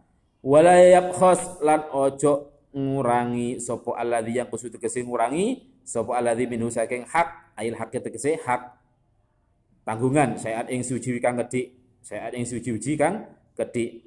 [0.46, 7.02] wala yabkhas lan ojo ngurangi sapa allazi yang kudu tegese ngurangi sapa allazi minhu saking
[7.10, 8.78] hak ail hak tegese hak
[9.82, 11.74] tanggungan saat ing suci kang gedhi
[12.06, 13.26] saat ing suci kang
[13.58, 14.06] gedhi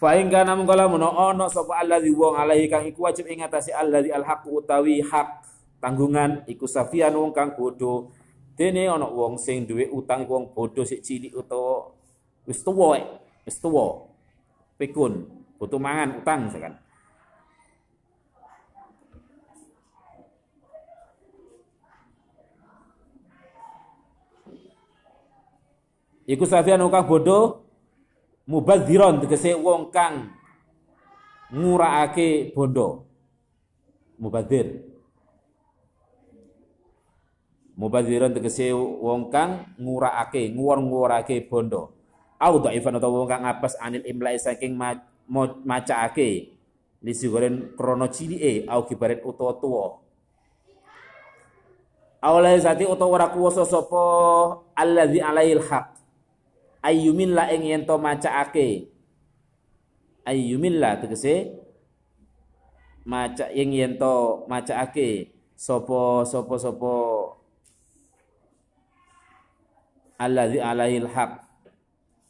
[0.00, 3.68] Fa in kana mungkala mono ana sapa allazi wong alaihi kang iku wajib ing atase
[3.68, 5.44] allazi alhaq utawi hak
[5.76, 8.08] tanggungan iku safian wong kang bodho.
[8.56, 11.92] Dene ana wong sing duwe utang wong bodho sik cilik utawa
[12.48, 12.96] wis tuwa
[13.44, 14.08] wis tuwa.
[14.80, 16.72] Pikun, butuh mangan utang sekan.
[26.24, 27.68] Iku safian kang bodho
[28.48, 30.32] mubadziron tegese wong kang
[31.52, 33.04] nguraake bondo
[34.16, 34.88] mubadzir.
[37.76, 41.92] Mubadziron tegese wong kang nguraake nguwur-nguwurake bondo
[42.40, 44.78] au dhaifan utawa wong kang apes anil imla'i saking
[45.64, 46.28] macaake
[47.02, 47.12] li
[47.76, 49.98] krono cilike au kibaret utawa tuwa
[52.20, 55.96] Awalai zati utawa ora kuwasa sapa allazi alail haq.
[56.84, 58.88] Ayyumilla ing yen to macaake
[60.28, 61.56] ayyumilla tegese
[63.08, 66.92] maca ing yen to macaake sapa sapa sapa
[70.20, 71.40] allazi alaihil haq.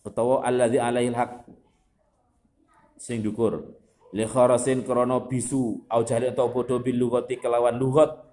[0.07, 1.51] Utawa allazi alaihil haq
[3.01, 3.65] sing dukur
[4.13, 8.29] li kharasin krana bisu au jahil atau padha bil lughati kelawan lughat.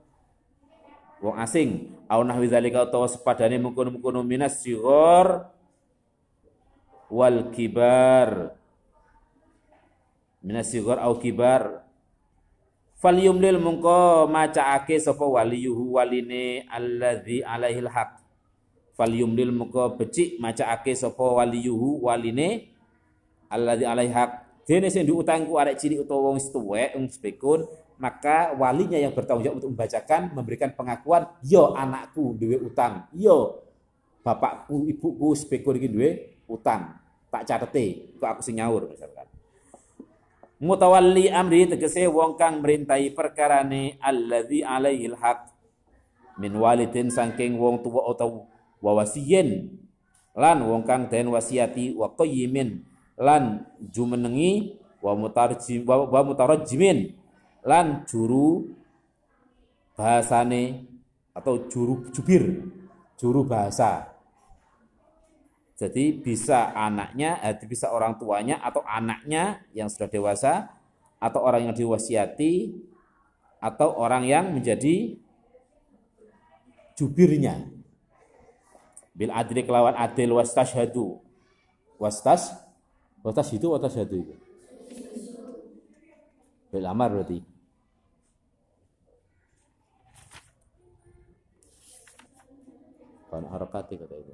[1.23, 5.49] Wong asing au nahwi zalika utawa sepadane mungkon-mungkon minas sighar
[7.07, 8.53] wal kibar.
[10.43, 11.87] Minas sigar au kibar.
[12.97, 18.21] Fal yumlil mungko macaake sapa waliyuhu waline alladzi alaihil haq.
[18.93, 22.73] Fal yumlil mungko becik macaake sapa waliyuhu waline
[23.49, 27.63] alladzi alaihi haq dene sing diutangku arek cilik utawa wong tuwek wong spekun
[27.97, 33.09] maka walinya yang bertanggung jawab untuk membacakan memberikan pengakuan yo anakku duwe utang.
[33.09, 33.65] Yo
[34.21, 36.09] bapakku ibuku spekun iki duwe
[36.45, 36.93] utang.
[37.33, 39.25] Tak catete kok aku sing nyaur misalkan.
[40.61, 45.53] Mutawalli amri tegese wong kang merintahi perkarane alladzi alaihi haq
[46.37, 48.45] min walidin saking wong tuwa utawa
[48.81, 49.73] wawasiyen
[50.37, 52.85] lan wong kang den wasiati wa qayyimin
[53.17, 57.17] lan jumenengi wa mutarjim wa, mutarajjimin.
[57.67, 58.69] Lan juru
[59.97, 60.87] bahasane
[61.33, 62.63] atau juru jubir
[63.17, 64.13] juru bahasa.
[65.77, 70.73] Jadi bisa anaknya eh, bisa orang tuanya atau anaknya yang sudah dewasa
[71.21, 72.73] atau orang yang diwasiati
[73.61, 75.17] atau orang yang menjadi
[76.97, 77.69] jubirnya.
[79.17, 81.21] Bil adli kelawan adil wastashhadu.
[81.97, 82.53] Wastas
[83.27, 84.35] Watas itu watas itu itu.
[86.71, 87.43] Bil amar berarti.
[93.27, 94.31] Kan harakati kata itu.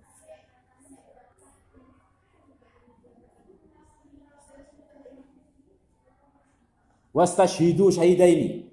[7.18, 8.70] Wastashhidu syahidaini.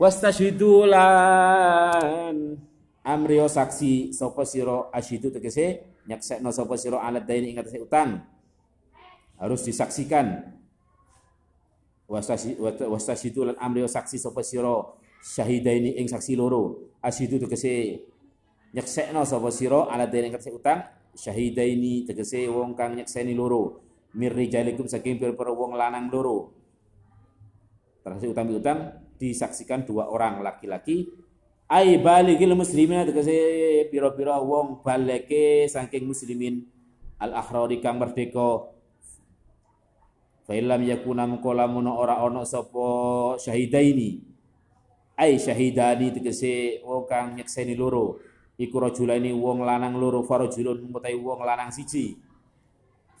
[0.00, 2.56] Wastashhidu lan
[3.04, 8.37] amriyo saksi sapa sira asyidu tegese nyaksekno sapa sira alat daini ing utang
[9.38, 10.54] harus disaksikan.
[12.08, 14.74] Wastasidu lan amri saksi sapa sira?
[15.18, 16.94] Syahidaini ing saksi loro.
[17.02, 18.02] Asidu tegese
[18.74, 19.86] nyeksekno sapa sira?
[19.88, 20.82] Ala dene ing utang.
[21.14, 23.84] Syahidaini tegese wong kang nyekseni loro.
[24.16, 26.54] Mirrijalikum saking pira wong lanang loro.
[28.00, 31.12] Termasuk utang-utang disaksikan dua orang laki-laki.
[31.68, 33.36] Ai baligil muslimin tegese
[33.92, 36.64] pira-pira wong baleke saking muslimin.
[37.20, 38.64] Al ahrari kang merdeka
[40.48, 44.16] Fa'ilam yakuna mengkola muna ora ono sopo syahidaini.
[45.20, 48.16] Ai syahidani tegese wong kang nyekseni loro.
[48.56, 52.16] Iku rajulaini wong lanang loro farajulun utai wong lanang siji.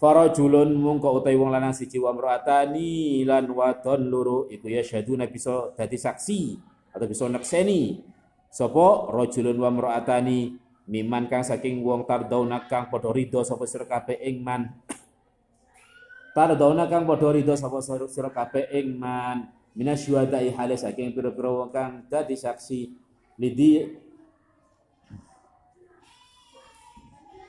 [0.00, 5.76] Farajulun mungko utai wong lanang siji wa mraatani lan wadon loro iku ya syahaduna bisa
[5.76, 6.40] dadi saksi
[6.96, 8.08] atau bisa nekseni.
[8.48, 10.56] Sopo rajulun wa mraatani
[10.88, 14.80] miman kang saking wong tardauna kang padha ridho sapa sira kabeh man
[16.38, 19.50] Tardona kang padha ridho sapa sira kabeh ing man.
[19.74, 22.94] Minasyuhada'i hale saking pira-pira wong kang dadi saksi.
[23.42, 23.82] Lidi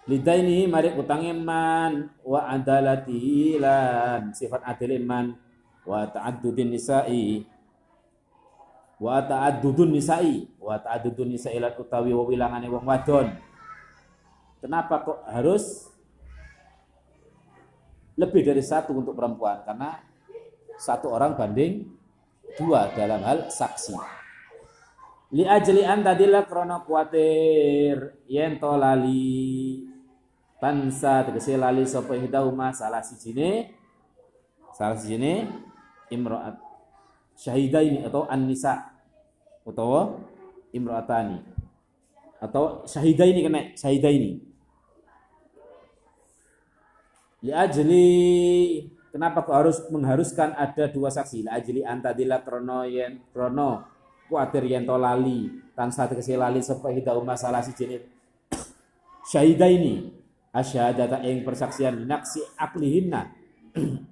[0.09, 2.09] lidaini mari utange man.
[2.25, 5.37] Wa adalati lan sifat adil man.
[5.85, 7.45] Wa ta'addudin nisa'i.
[8.97, 10.49] Wa ta'addudun nisa'i.
[10.57, 13.37] Wa ta'addudun nisa'i lan utawi wilangane wong wadon.
[14.65, 15.93] Kenapa kok harus
[18.19, 19.95] lebih dari satu untuk perempuan karena
[20.75, 21.87] satu orang banding
[22.59, 23.95] dua dalam hal saksi.
[25.39, 29.87] Li ajli antadilah krono kuatir yen to lali.
[30.59, 33.71] Tansa tegese lali sapa hidahuma salah sijine
[34.75, 35.47] salah sijine
[36.11, 36.59] imraat
[37.39, 38.91] syahidaini atau an-nisa
[39.63, 40.19] utawa
[40.75, 41.39] imraatani
[42.43, 44.48] atau syahidaini kena syahidaini
[47.39, 48.07] Li ajli
[49.09, 51.47] kenapa kok harus mengharuskan ada dua saksi?
[51.47, 53.83] Li ajli antadila krono yen krono
[54.29, 58.05] kuatir yen to lali tan satu kesi lali sapa hida masalah si jenit
[59.31, 60.13] syahida ini
[60.53, 63.31] asyhadata ing persaksian naksi aklihinna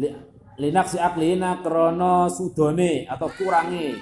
[0.00, 0.08] li,
[0.58, 3.98] linaksi aklihina krono sudone atau kurangi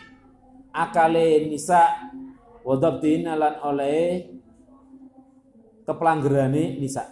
[0.73, 2.13] akale nisa
[2.65, 4.29] wadabtina lan oleh
[5.83, 7.05] kepelanggerane nisa.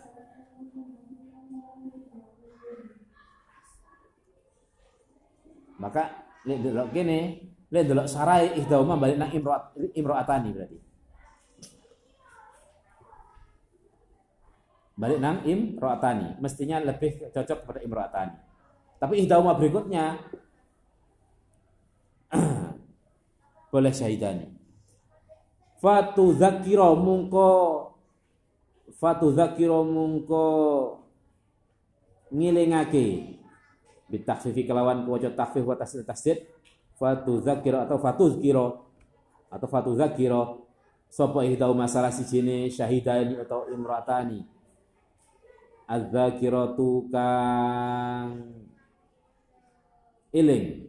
[5.81, 7.19] Maka lek delok kene,
[7.73, 9.65] lek delok sarai ihdauma balik nang imro'at
[9.97, 10.79] imro'atani berarti.
[15.01, 18.37] Balik nang imro'atani, mestinya lebih cocok pada imro'atani.
[19.01, 20.21] Tapi ihdauma berikutnya
[23.73, 24.53] boleh syahidani.
[25.81, 27.49] Fatu zakiro mungko
[29.01, 30.45] fatu zakiro mungko
[32.29, 33.41] ngilingake.
[34.11, 36.39] Bitakfifi kelawan kuwaca takfif wa tasdid tasdid.
[37.01, 38.67] Fatu zakiro atau fatu zakiro
[39.49, 40.69] atau fatu zakiro
[41.09, 44.45] sapa ihdau masalah sijine syahidani atau imratani.
[45.91, 48.47] Az-zakiratu kang
[50.31, 50.87] iling.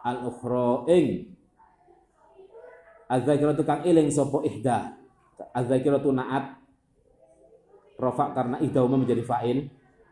[0.00, 1.36] Al-ukhra ing.
[3.10, 4.99] Az-zakiratu kang iling sapa ihda
[5.54, 6.60] Az-zakiratu na'at.
[8.00, 9.68] Rofa karena ihdahuma menjadi fa'il.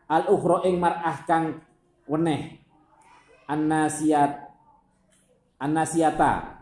[0.09, 1.61] Al ukhra ing mar'ah kang
[2.05, 2.61] weneh.
[3.49, 4.49] Annasiat
[5.57, 6.61] annasiata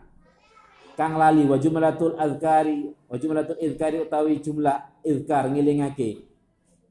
[0.96, 1.44] kang lali.
[1.44, 6.24] Wa jumlatul azkari wa jumlatul izkari utawi jumlah izkar ngilingake.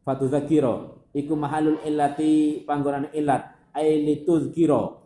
[0.08, 3.58] Zakiro iku mahalul illati panggonan illat.
[3.76, 4.98] Ai lituzkira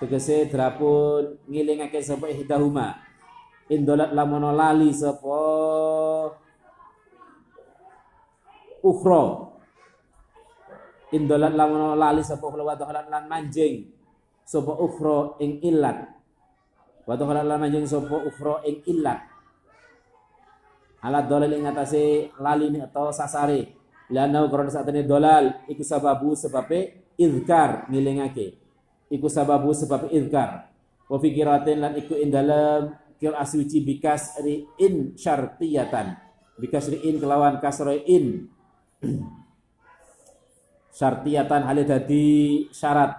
[0.00, 3.09] tegese drapun ngilingake sapa ihdahuma
[3.70, 5.38] indolat lamono lali sapa?
[8.82, 9.24] Ukhra.
[11.14, 12.44] Indolat lamono lali sapa?
[12.50, 12.62] Ukhra.
[12.66, 13.86] Wa lan manjing
[14.42, 14.72] sapa?
[14.74, 15.98] Ukhra ing illat
[17.06, 18.18] wa lan manjing sapa?
[18.18, 19.30] Ukhra ing illat
[21.00, 23.80] alat dolal ing atase lali atau sasare.
[24.10, 28.58] Lana karena saat ini dolal iku sababu sebabe izkar ngilingake
[29.10, 30.70] iku sababu sebab izkar.
[31.10, 36.16] Wa fikiratin lan iku ing dalam kir aswici bikas ri in syartiyatan.
[36.56, 38.48] Bikas ri in kelawan kasro in.
[40.98, 43.12] Syartiyatan hale dadi syarat.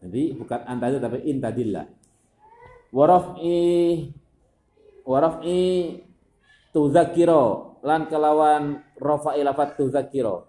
[0.00, 1.86] Jadi bukan antadil tapi in tadillah.
[2.88, 3.60] Warafi
[5.04, 5.60] warafi
[6.72, 10.48] tuzakiro lan kelawan rafa ilafat tuzakiro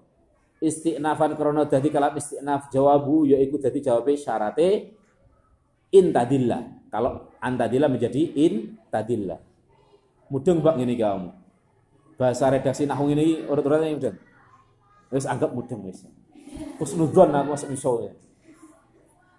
[0.60, 4.99] istinafan krono dadi kalam istinaf jawabu yaiku dadi jawabe syarate
[5.94, 6.66] in tadilla.
[6.90, 9.38] Kalau antadilla menjadi in tadilla.
[10.30, 11.30] Mudeng Pak ngene kamu.
[12.20, 14.18] Bahasa redaksi nahwu ini urut-urutan mudeng.
[15.10, 16.06] Wis anggap mudeng wis.
[16.78, 18.14] Husnudzon aku wis iso ya.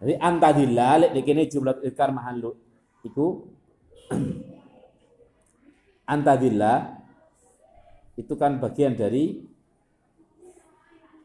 [0.00, 2.56] Jadi antadilla lek dikene jumlah ikar mahallu
[3.04, 3.44] iku
[6.14, 6.98] antadilla
[8.16, 9.44] itu kan bagian dari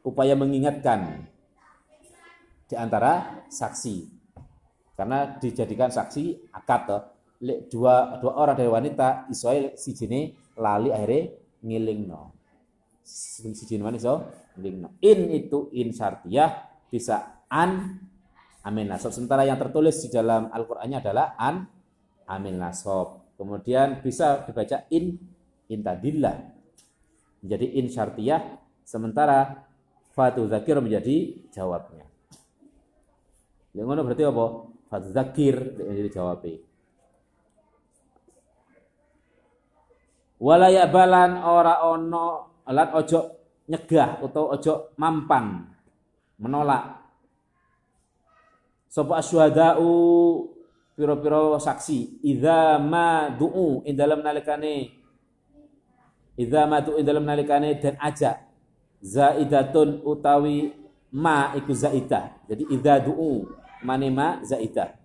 [0.03, 1.25] upaya mengingatkan
[2.69, 4.14] di antara saksi.
[4.95, 7.01] Karena dijadikan saksi akad toh.
[7.67, 12.21] Dua, dua orang dari wanita isoy si jini lali akhirnya ngilingno.
[13.03, 14.23] Si jini mana iso
[14.55, 14.97] ngilingno.
[15.03, 16.49] In itu in syartiyah
[16.87, 17.99] bisa an
[18.63, 19.11] amin nasob.
[19.11, 21.67] Sementara yang tertulis di dalam Al-Qur'annya adalah an
[22.31, 23.35] amin nasob.
[23.35, 25.19] Kemudian bisa dibaca in
[25.67, 26.39] intadillah.
[27.43, 28.41] Menjadi in syartiyah
[28.87, 29.65] sementara
[30.15, 32.07] Fatu zakir menjadi jawabnya.
[33.75, 34.45] Yang berarti apa?
[34.95, 36.55] Fatu zakir menjadi jawabnya.
[40.39, 43.19] Walaya balan ora ono alat ojo
[43.67, 45.67] nyegah atau ojo mampang
[46.39, 46.95] menolak.
[48.87, 49.83] Sopo asyhadau
[50.95, 54.95] piro-piro saksi idza ma du'u ing dalam nalikane
[56.39, 58.47] idza ma du'u ing dalam nalikane dan ajak
[59.03, 60.71] zaidatun utawi
[61.11, 62.47] ma iku zaidah.
[62.47, 64.97] Jadi idza du'u manema zaidah.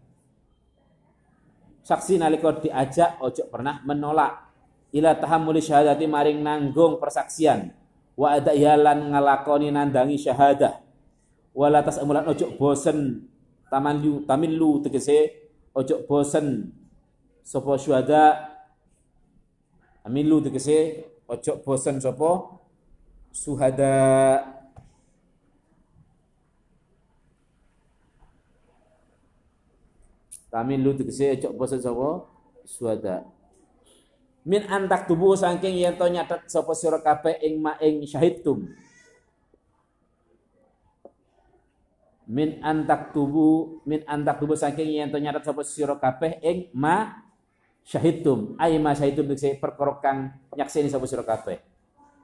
[1.85, 4.49] Saksi nalika diajak ojo pernah menolak.
[4.91, 7.71] Ila tahammuli syahadati maring nanggung persaksian.
[8.17, 10.81] Wa ada yalan ngalakoni nandangi syahadah.
[11.53, 13.29] Wala tasamulan ojo bosen
[13.69, 16.75] tamanlu tamillu tegese ojo bosen
[17.47, 18.51] sapa syuhada
[20.07, 22.59] amilu tegese ojo bosen sapa
[23.31, 23.95] suhada
[30.51, 32.27] Kami lu tegese cok basa sapa?
[32.67, 33.23] Suhada.
[34.43, 38.67] Min antak tubuh saking yen to nyatet sapa sira kabeh ing ma ing syahidtum.
[42.27, 47.23] Min antak tubuh min antak tubuh saking yen to nyatet sapa sira kabeh ing ma
[47.87, 48.59] syahidtum.
[48.59, 50.19] Ai ma syahidtum tegese perkara kang
[50.59, 51.71] nyakseni sapa sira kabeh.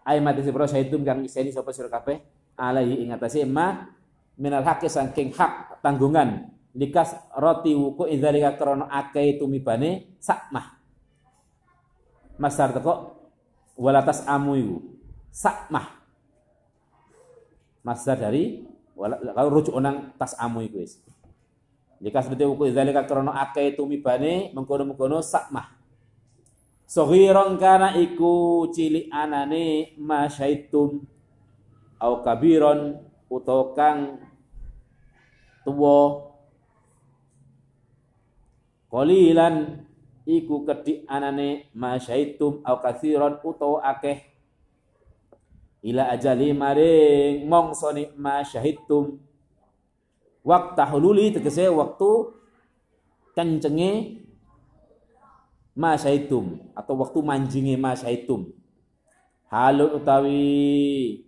[0.06, 2.22] Ay mati sira syaitum kang iseni sapa sira kabeh.
[2.54, 3.90] Alaihi ing atase ma
[4.38, 10.76] minal haqqi saking hak tanggungan likas roti wuku idzalika krana akeh tumibane sakmah.
[12.36, 13.16] Masar teko
[13.80, 14.78] walatas amu iku
[15.32, 16.04] sakmah.
[17.80, 18.68] Masar dari
[19.32, 21.00] kalau rujuk onang tas amu iku wis.
[22.04, 25.72] Likas roti wuku idzalika krana akeh tumibane mengkono-mengkono sakmah.
[26.86, 31.02] Sohiron kana iku cili anane masyaitum.
[31.96, 33.00] Au kabiron
[33.32, 34.20] utawa kang
[35.64, 36.25] tuwa
[38.90, 39.86] qalilan
[40.26, 44.18] iku kedik anane masyaitum au kathiron utawa akeh.
[45.86, 49.22] Ila ajali maring mongsoni masyaitum.
[50.46, 52.34] Waktu hululi tegese waktu
[53.34, 54.22] kencenge
[55.76, 58.50] masyaitum atau waktu manjingi masyaitum.
[59.46, 61.25] Halun utawi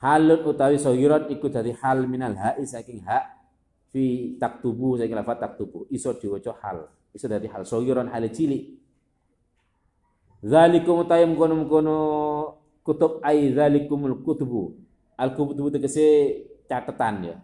[0.00, 3.36] halun utawi sogiron iku dadi hal minal ha'i saking hak
[3.92, 5.84] fi taktubu saking lafat taktubu.
[5.92, 8.80] Iso diwaca hal iso dadi hal sogiron hal cilik.
[10.40, 11.96] Zalikum utawi mkono-mkono
[12.80, 14.72] kutub ai zalikumul kutubu
[15.20, 16.32] al kutubu tegese
[16.64, 17.36] catatan ya.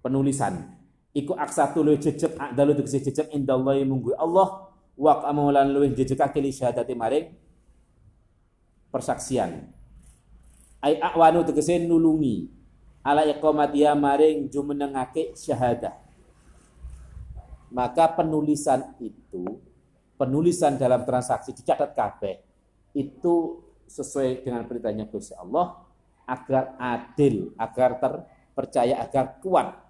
[0.00, 0.80] Penulisan.
[1.12, 6.48] Iku aksatu lu jejeg dalu tegese jejeg indallahi munggu Allah wa qamulan luwih jejegake li
[6.48, 7.36] syahadati maring
[8.88, 9.72] persaksian
[10.82, 12.50] ai akwanu tegese nulungi.
[13.02, 15.94] Ala iqamatiha maring jumenengake syahadah.
[17.72, 19.58] Maka penulisan itu
[20.14, 22.38] penulisan dalam transaksi dicatat kabeh
[22.94, 25.82] itu sesuai dengan perintahnya Gusti Allah
[26.28, 29.82] agar adil, agar terpercaya, agar kuat.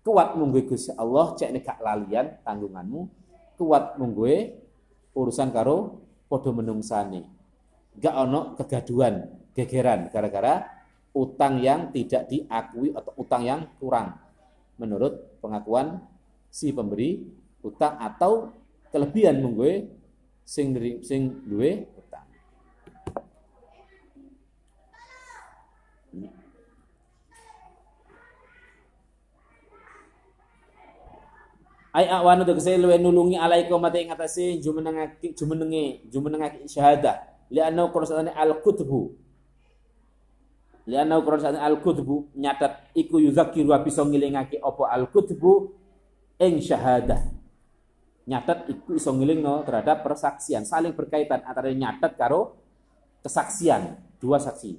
[0.00, 3.00] Kuat munggu Gusti Allah cek nek lalian tanggunganmu.
[3.60, 4.56] Kuat munggu
[5.12, 6.00] urusan karo
[6.30, 7.28] podo menungsane.
[8.00, 10.64] Gak ono kegaduan gegeran gara-gara
[11.12, 14.16] utang yang tidak diakui atau utang yang kurang.
[14.80, 16.00] Menurut pengakuan
[16.48, 17.20] si pemberi
[17.60, 18.52] utang atau
[18.88, 19.88] kelebihan munggu
[20.42, 20.74] sing
[21.04, 21.86] sing duwe
[31.92, 37.20] ai awanu tegese luwe nulungi alaikum mate ing atase jumenengake jumenenge jumenengake syahadah.
[37.52, 38.32] Li anna qur'an
[40.82, 45.70] al kutubu li anna qur'an al kutubu nyatat iku yuzakiru bisa ngilingake apa al kutubu
[46.42, 47.22] ing syahadah.
[48.26, 50.66] Nyatat iku iso ngilingno terhadap persaksian.
[50.66, 52.54] Saling berkaitan antara nyatat karo
[53.22, 53.98] kesaksian.
[54.18, 54.78] Dua saksi.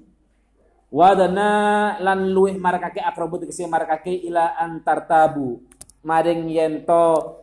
[0.94, 5.60] Wadana lan luwih marakake akrabu tegese marakake ila antar tabu
[6.04, 7.36] maring yento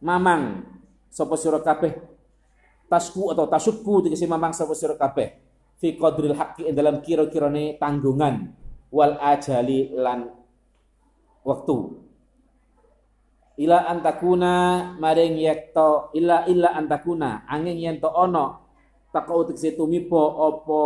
[0.00, 0.64] mamang.
[1.12, 1.96] Sapa sira kabeh?
[2.88, 5.45] Tasku atau tasukku tegese mamang sapa sira kabeh
[5.76, 8.52] fi qadril haqqi dalam kira-kirane tanggungan
[8.92, 10.32] wal ajali lan
[11.44, 11.76] waktu.
[13.56, 14.52] Ila antakuna
[15.00, 18.68] maring yekto ila illa antakuna angin yento ono
[19.08, 20.82] takau tegese tumibo opo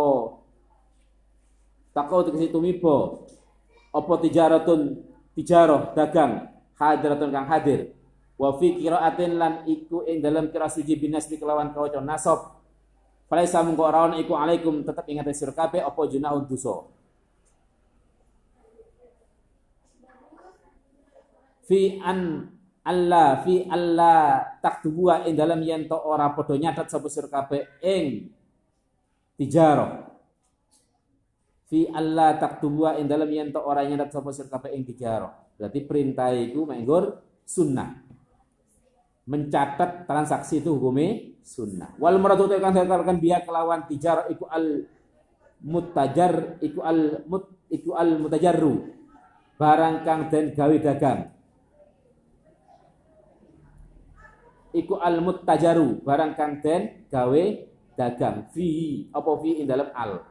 [1.91, 3.27] takau tegese tumibo
[3.91, 5.03] opo tijaratun
[5.35, 6.47] tijaroh dagang
[6.79, 7.91] hadiratun kang hadir.
[8.39, 12.60] Wa fi qiraatin lan iku ing dalam kira siji binas kelawan kawaca nasab
[13.31, 16.83] falaisa mungko ora iku alaikum tetep ingat sira kabeh apa junahun dosa?
[21.63, 22.51] Fi an
[22.83, 28.27] Allah fi Allah taktubuha ing dalam yen to ora padha nyatet sapa sira kabeh ing
[29.39, 30.11] tijarah.
[31.71, 35.31] Fi Allah taktubuha ing dalam yen to ora nyatet sapa sira kabeh ing tijarah.
[35.55, 38.10] Berarti perintah itu menggur sunnah.
[39.29, 41.93] Mencatat transaksi itu hukumnya sunnah.
[42.01, 44.89] Wal maratu tekan katakan biya kelawan tijar iku al
[45.61, 48.97] mutajar iku al mut iku al mutajarru.
[49.61, 51.29] Barang kang den gawe dagang.
[54.73, 57.43] Iku al mutajaru barang kang den gawe
[57.95, 60.23] dagang fihi apa fi ing dalam al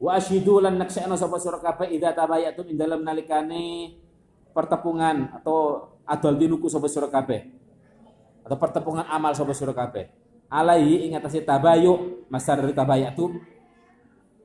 [0.00, 3.94] wa ashidu lan naksana sapa sira kabeh idza tabayatum ing dalam nalikane
[4.56, 7.59] pertepungan atau adol dinuku sapa sira kabeh
[8.50, 10.10] atau pertepungan amal sapa sira kabeh.
[10.50, 13.38] Alaihi ing atase tabayu masar dari tabayatu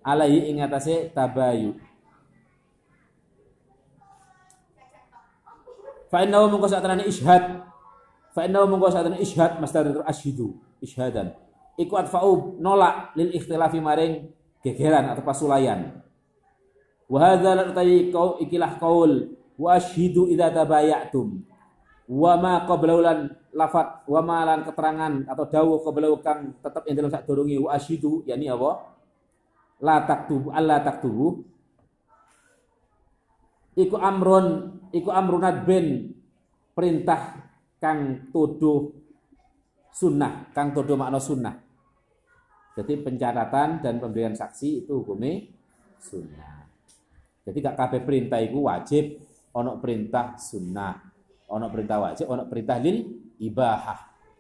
[0.06, 1.74] alaihi ing atase tabayu
[6.14, 7.66] fa innahu mungko satrane ishad
[8.30, 11.34] fa innahu mungko satrane ishad masdar dari ashidu ishadan
[11.74, 14.30] iku adfa'u nolak lil ikhtilafi maring
[14.62, 16.06] gegeran atau pasulayan
[17.10, 17.74] wa hadza la
[18.14, 21.42] kau ikilah qaul wa ashidu idza tabayatum
[22.06, 26.96] wa ma qablau lan lafat wa ma lan keterangan atau dawuh qablau kang tetep ing
[26.98, 28.94] dalam sadurunge wa ashidu yani apa?
[29.82, 31.44] La taktubu alla taktubu.
[33.76, 36.16] Iku amrun iku amrunat bin
[36.72, 37.52] perintah
[37.82, 38.94] kang tuduh
[39.92, 41.56] sunnah kang tuduh makna sunnah.
[42.76, 45.48] Jadi pencatatan dan pemberian saksi itu hukumnya
[45.96, 46.68] sunnah.
[47.48, 49.16] Jadi gak kabeh perintah itu wajib
[49.56, 51.15] ono perintah sunnah,
[51.50, 53.06] ono perintah wajib, ono perintah lil
[53.42, 54.00] ibahah,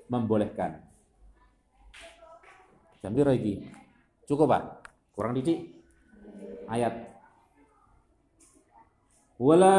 [0.09, 0.81] membolehkan.
[3.01, 3.61] Jam iki?
[4.25, 4.63] Cukup, Pak?
[5.13, 5.69] Kurang didik?
[6.65, 7.15] Ayat
[9.35, 9.75] wala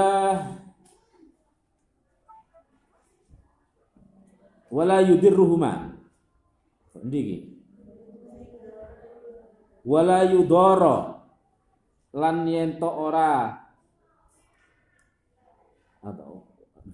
[4.68, 5.96] wala yudirruhuma
[7.08, 7.56] iki
[9.86, 11.24] wala yudara
[12.12, 13.64] lan yen ora
[16.04, 16.44] atau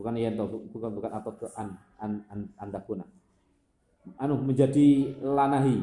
[0.02, 3.06] bukan yanto bukan bukan atau ke an an, an andakuna
[4.18, 5.78] anu menjadi lanahi.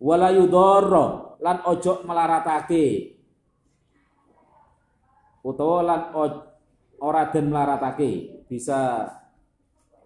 [0.00, 3.14] Wala yudoro lan ojo melaratake.
[5.44, 6.00] Utawa lan
[7.00, 8.42] ora den melaratake.
[8.50, 9.06] Bisa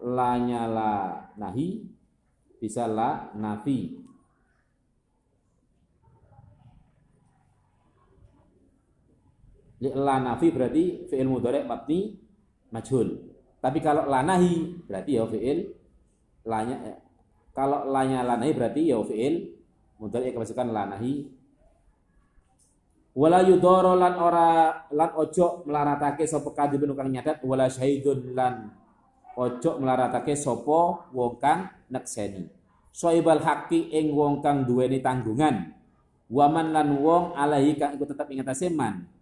[0.05, 1.81] la nyala nahi
[2.61, 3.97] bisa la nafi
[9.81, 12.21] la nafi berarti fi'il mudhari mabni
[12.69, 13.34] majhul
[13.65, 15.73] tapi kalau la nahi berarti ya fi'il
[16.45, 16.99] lanya eh,
[17.57, 19.57] kalau lanya la nahi berarti ya fi'il
[19.97, 21.25] mudhari kemasukan la nahi
[23.17, 28.69] wala yudoro lan ora lan ojo melaratake sapa kadhibun kang nyadat wala syahidun lan
[29.33, 32.45] ojo melaratake sapa wong kang nekseni.
[32.95, 35.75] Soibal haqi ing wong kang duweni tanggungan.
[36.31, 39.14] Waman lan wong alaihi kang iku tetep ing atase man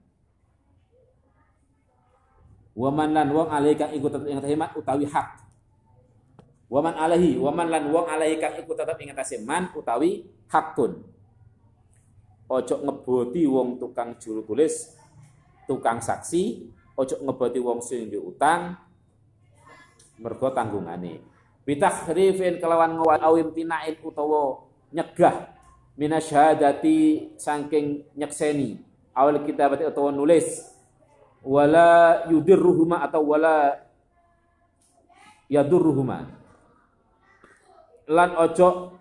[2.73, 5.29] waman lan wong alaihi kang iku tetep ing man utawi hak.
[6.73, 9.13] Waman alaihi waman lan wong alaihi kang iku tetep ing
[9.45, 11.05] man utawi hakun.
[12.53, 14.93] Ojo ngeboti wong tukang juru tulis,
[15.65, 16.69] tukang saksi,
[17.01, 18.77] ojo ngeboti wong sing utang
[20.21, 21.25] mergo tanggungane.
[21.63, 25.55] Bitakhrifin kelawan ngawal awim tinain utawa nyegah
[25.97, 28.83] minasyahadati saking nyekseni.
[29.13, 30.72] Awal berarti utawa nulis
[31.43, 33.75] wala yudirruhuma atau wala
[35.51, 36.19] yadurruhuma.
[38.11, 38.99] Lan ojo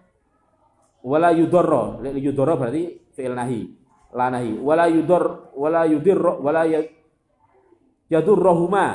[1.06, 2.02] wala yudorro.
[2.02, 3.62] Yudorro berarti fi'il nahi
[4.14, 4.58] la nahi.
[4.58, 6.82] Wala yudor wala yudir wala ya,
[8.10, 8.86] yadurrohuma.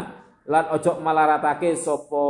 [0.47, 2.27] Lan ojo malaratake sopo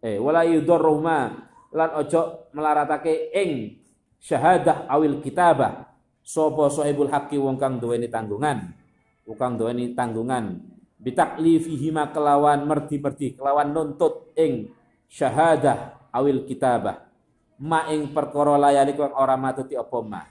[0.00, 1.48] eh wala yudorrohuma.
[1.72, 3.80] Lan ojo malaratake ing
[4.20, 5.92] syahadah awil kitabah.
[6.22, 8.81] Sopo sohibul haqi wong kang duweni tanggungan
[9.26, 10.60] wong kang duweni tanggungan.
[11.02, 14.70] Bitaklifihima kelawan merdi-merdi kelawan nuntut ing
[15.10, 17.10] syahadah awil kitabah.
[17.58, 20.22] Ma ing perkara layani kang ora matuti apa ma?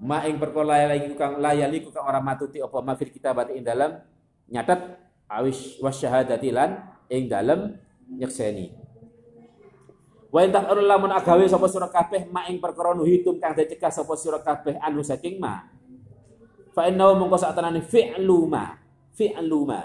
[0.00, 4.00] Ma ing perkara layani kang layani kang ora matuti apa ma fil kitabati ing dalam
[4.48, 4.80] nyatet
[5.28, 6.80] awis wasyahadati lan
[7.12, 7.76] ing dalam
[8.08, 8.72] nyekseni.
[10.30, 14.14] Wa in ta'arul lamun agawe sapa sira kabeh ma ing perkara nuhitum kang dicegah sapa
[14.14, 14.38] sira
[14.80, 15.66] anu saking ma.
[16.70, 18.78] Fa innahu mungko satanane fi'lu ma,
[19.14, 19.80] fi'lu ma.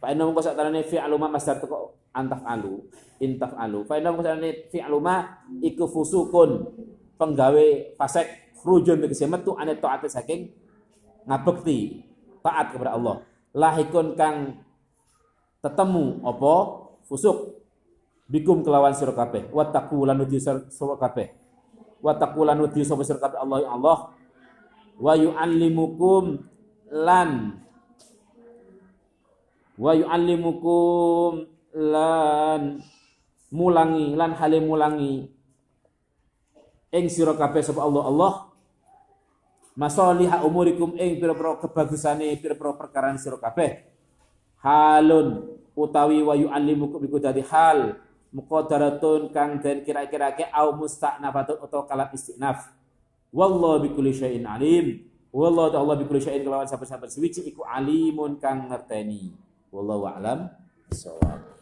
[0.00, 2.84] Fa innahu mungko satanane fi'lu ma masdar teko antaf alu,
[3.20, 3.88] intaf alu.
[3.88, 6.68] Fa innahu mungko satanane fi'lu ma iku fusukun.
[7.14, 10.50] Penggawe fasek rujun tegese metu ane taat saking
[11.24, 12.04] ngabekti
[12.42, 13.22] taat kepada Allah.
[13.54, 14.60] Lahikun kang
[15.62, 16.54] tetemu apa?
[17.06, 17.60] Fusuk.
[18.24, 19.52] Bikum kelawan sira kabeh.
[19.52, 20.64] Wattaqu lan wedi sira
[20.96, 21.28] kabeh?
[22.04, 23.96] Allah ya Allah
[24.98, 26.38] wa yu'allimukum
[26.90, 27.60] lan.
[29.74, 32.82] Wa yu'allimukum lan.
[33.54, 35.30] Mulangi lan hale mulangi.
[36.94, 38.32] Ing sira kabeh sapa Allah Allah.
[39.74, 43.82] Masaliha umurikum ing pira-pira kebagusane pira-pira perkara sira kabeh.
[44.62, 47.98] Halun utawi wa yu'allimukum iku dadi hal.
[48.34, 52.66] Muqaddaratun kang den kira-kira ke au musta'nafatun utawa kalam istinaf
[53.34, 55.02] wallahu bikulli syai'in alim.
[55.34, 59.34] Wallahu ta'ala bikulli syai'in kelawan sabar-sabar suwiji iku alimun kang ngerteni.
[59.74, 60.46] Wallahu a'lam
[60.86, 61.53] bissawab